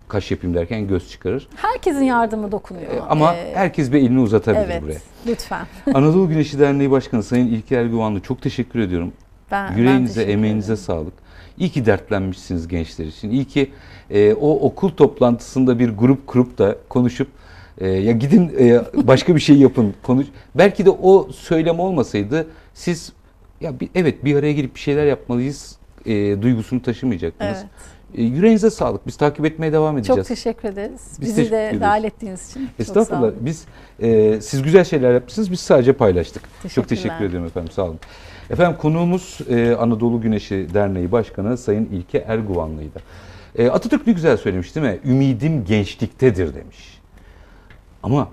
kaş 0.07 0.31
yapayım 0.31 0.55
derken 0.55 0.87
göz 0.87 1.09
çıkarır. 1.11 1.47
Herkesin 1.55 2.03
yardımı 2.03 2.51
dokunuyor. 2.51 2.91
E, 2.93 2.99
Ama 3.01 3.35
Ee, 3.35 3.51
herkes 3.55 3.91
bir 3.91 3.97
elini 3.97 4.19
uzatabilir 4.19 4.65
evet, 4.65 4.81
buraya. 4.83 4.99
lütfen. 5.27 5.65
Anadolu 5.93 6.29
Güneşi 6.29 6.59
Derneği 6.59 6.91
Başkanı 6.91 7.23
Sayın 7.23 7.47
İlker 7.47 7.79
Erguvanlı 7.81 8.19
çok 8.19 8.41
teşekkür 8.41 8.79
ediyorum. 8.79 9.13
Ben, 9.51 9.69
ben 9.71 9.77
Yüreğinize, 9.77 10.13
teşekkür 10.13 10.33
emeğinize 10.33 10.65
ederim. 10.73 10.83
sağlık. 10.85 11.13
İyi 11.57 11.69
ki 11.69 11.85
dertlenmişsiniz 11.85 12.67
gençler 12.67 13.05
için. 13.05 13.29
İyi 13.31 13.45
ki 13.45 13.71
e, 14.09 14.33
o 14.33 14.59
okul 14.59 14.89
toplantısında 14.89 15.79
bir 15.79 15.89
grup 15.89 16.27
kurup 16.27 16.57
da 16.57 16.75
konuşup 16.89 17.27
e, 17.77 17.87
ya 17.87 18.11
gidin 18.11 18.51
e, 18.59 18.81
başka 19.07 19.35
bir 19.35 19.39
şey 19.41 19.57
yapın 19.57 19.93
konuş. 20.03 20.27
Belki 20.55 20.85
de 20.85 20.89
o 20.89 21.29
söylem 21.31 21.79
olmasaydı 21.79 22.47
siz 22.73 23.13
ya 23.61 23.79
bir, 23.79 23.89
evet 23.95 24.25
bir 24.25 24.35
araya 24.35 24.53
gelip 24.53 24.75
bir 24.75 24.79
şeyler 24.79 25.05
yapmalıyız 25.05 25.77
e, 26.05 26.41
duygusunu 26.41 26.81
taşımayacaktınız. 26.81 27.57
Evet. 27.57 27.67
E, 28.15 28.23
yüreğinize 28.23 28.69
sağlık. 28.69 29.07
Biz 29.07 29.17
takip 29.17 29.45
etmeye 29.45 29.73
devam 29.73 29.97
edeceğiz. 29.97 30.17
Çok 30.17 30.27
teşekkür 30.27 30.69
ederiz. 30.69 31.01
Biz 31.11 31.21
Bizi 31.21 31.35
teşekkür 31.35 31.51
de 31.57 31.65
ederiz. 31.67 31.81
dahil 31.81 32.03
ettiğiniz 32.03 32.49
için. 32.49 32.59
çok 32.59 32.69
sağ 32.77 32.83
Estağfurullah. 32.83 33.23
olun. 33.23 33.35
Biz 33.41 33.65
e, 33.99 34.41
siz 34.41 34.61
güzel 34.63 34.83
şeyler 34.83 35.13
yapmışsınız. 35.13 35.51
Biz 35.51 35.59
sadece 35.59 35.93
paylaştık. 35.93 36.43
Çok 36.75 36.89
teşekkür 36.89 37.25
ediyorum 37.25 37.47
efendim. 37.47 37.71
Sağ 37.71 37.83
olun. 37.83 37.99
Efendim 38.49 38.77
konuğumuz 38.81 39.39
e, 39.49 39.75
Anadolu 39.75 40.21
Güneşi 40.21 40.67
Derneği 40.73 41.11
Başkanı 41.11 41.57
Sayın 41.57 41.85
İlke 41.85 42.17
Erguvanlı'ydı. 42.17 42.99
E, 43.55 43.69
Atatürk 43.69 44.07
ne 44.07 44.13
güzel 44.13 44.37
söylemiş 44.37 44.75
değil 44.75 44.85
mi? 44.87 44.99
Ümidim 45.05 45.65
gençliktedir 45.65 46.55
demiş. 46.55 46.99
Ama 48.03 48.29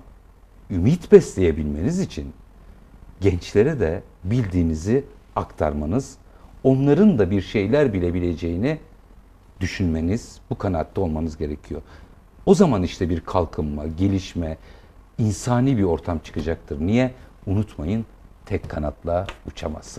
ümit 0.70 1.12
besleyebilmeniz 1.12 2.00
için 2.00 2.32
gençlere 3.20 3.80
de 3.80 4.02
bildiğinizi 4.24 5.04
aktarmanız, 5.36 6.14
onların 6.64 7.18
da 7.18 7.30
bir 7.30 7.42
şeyler 7.42 7.92
bilebileceğini 7.92 8.78
düşünmeniz, 9.60 10.38
bu 10.50 10.58
kanaatte 10.58 11.00
olmanız 11.00 11.36
gerekiyor. 11.36 11.82
O 12.46 12.54
zaman 12.54 12.82
işte 12.82 13.08
bir 13.08 13.20
kalkınma, 13.20 13.86
gelişme, 13.86 14.56
insani 15.18 15.76
bir 15.76 15.82
ortam 15.82 16.18
çıkacaktır. 16.18 16.80
Niye? 16.80 17.14
Unutmayın 17.46 18.06
tek 18.46 18.70
kanatla 18.70 19.26
uçamazsın. 19.46 19.88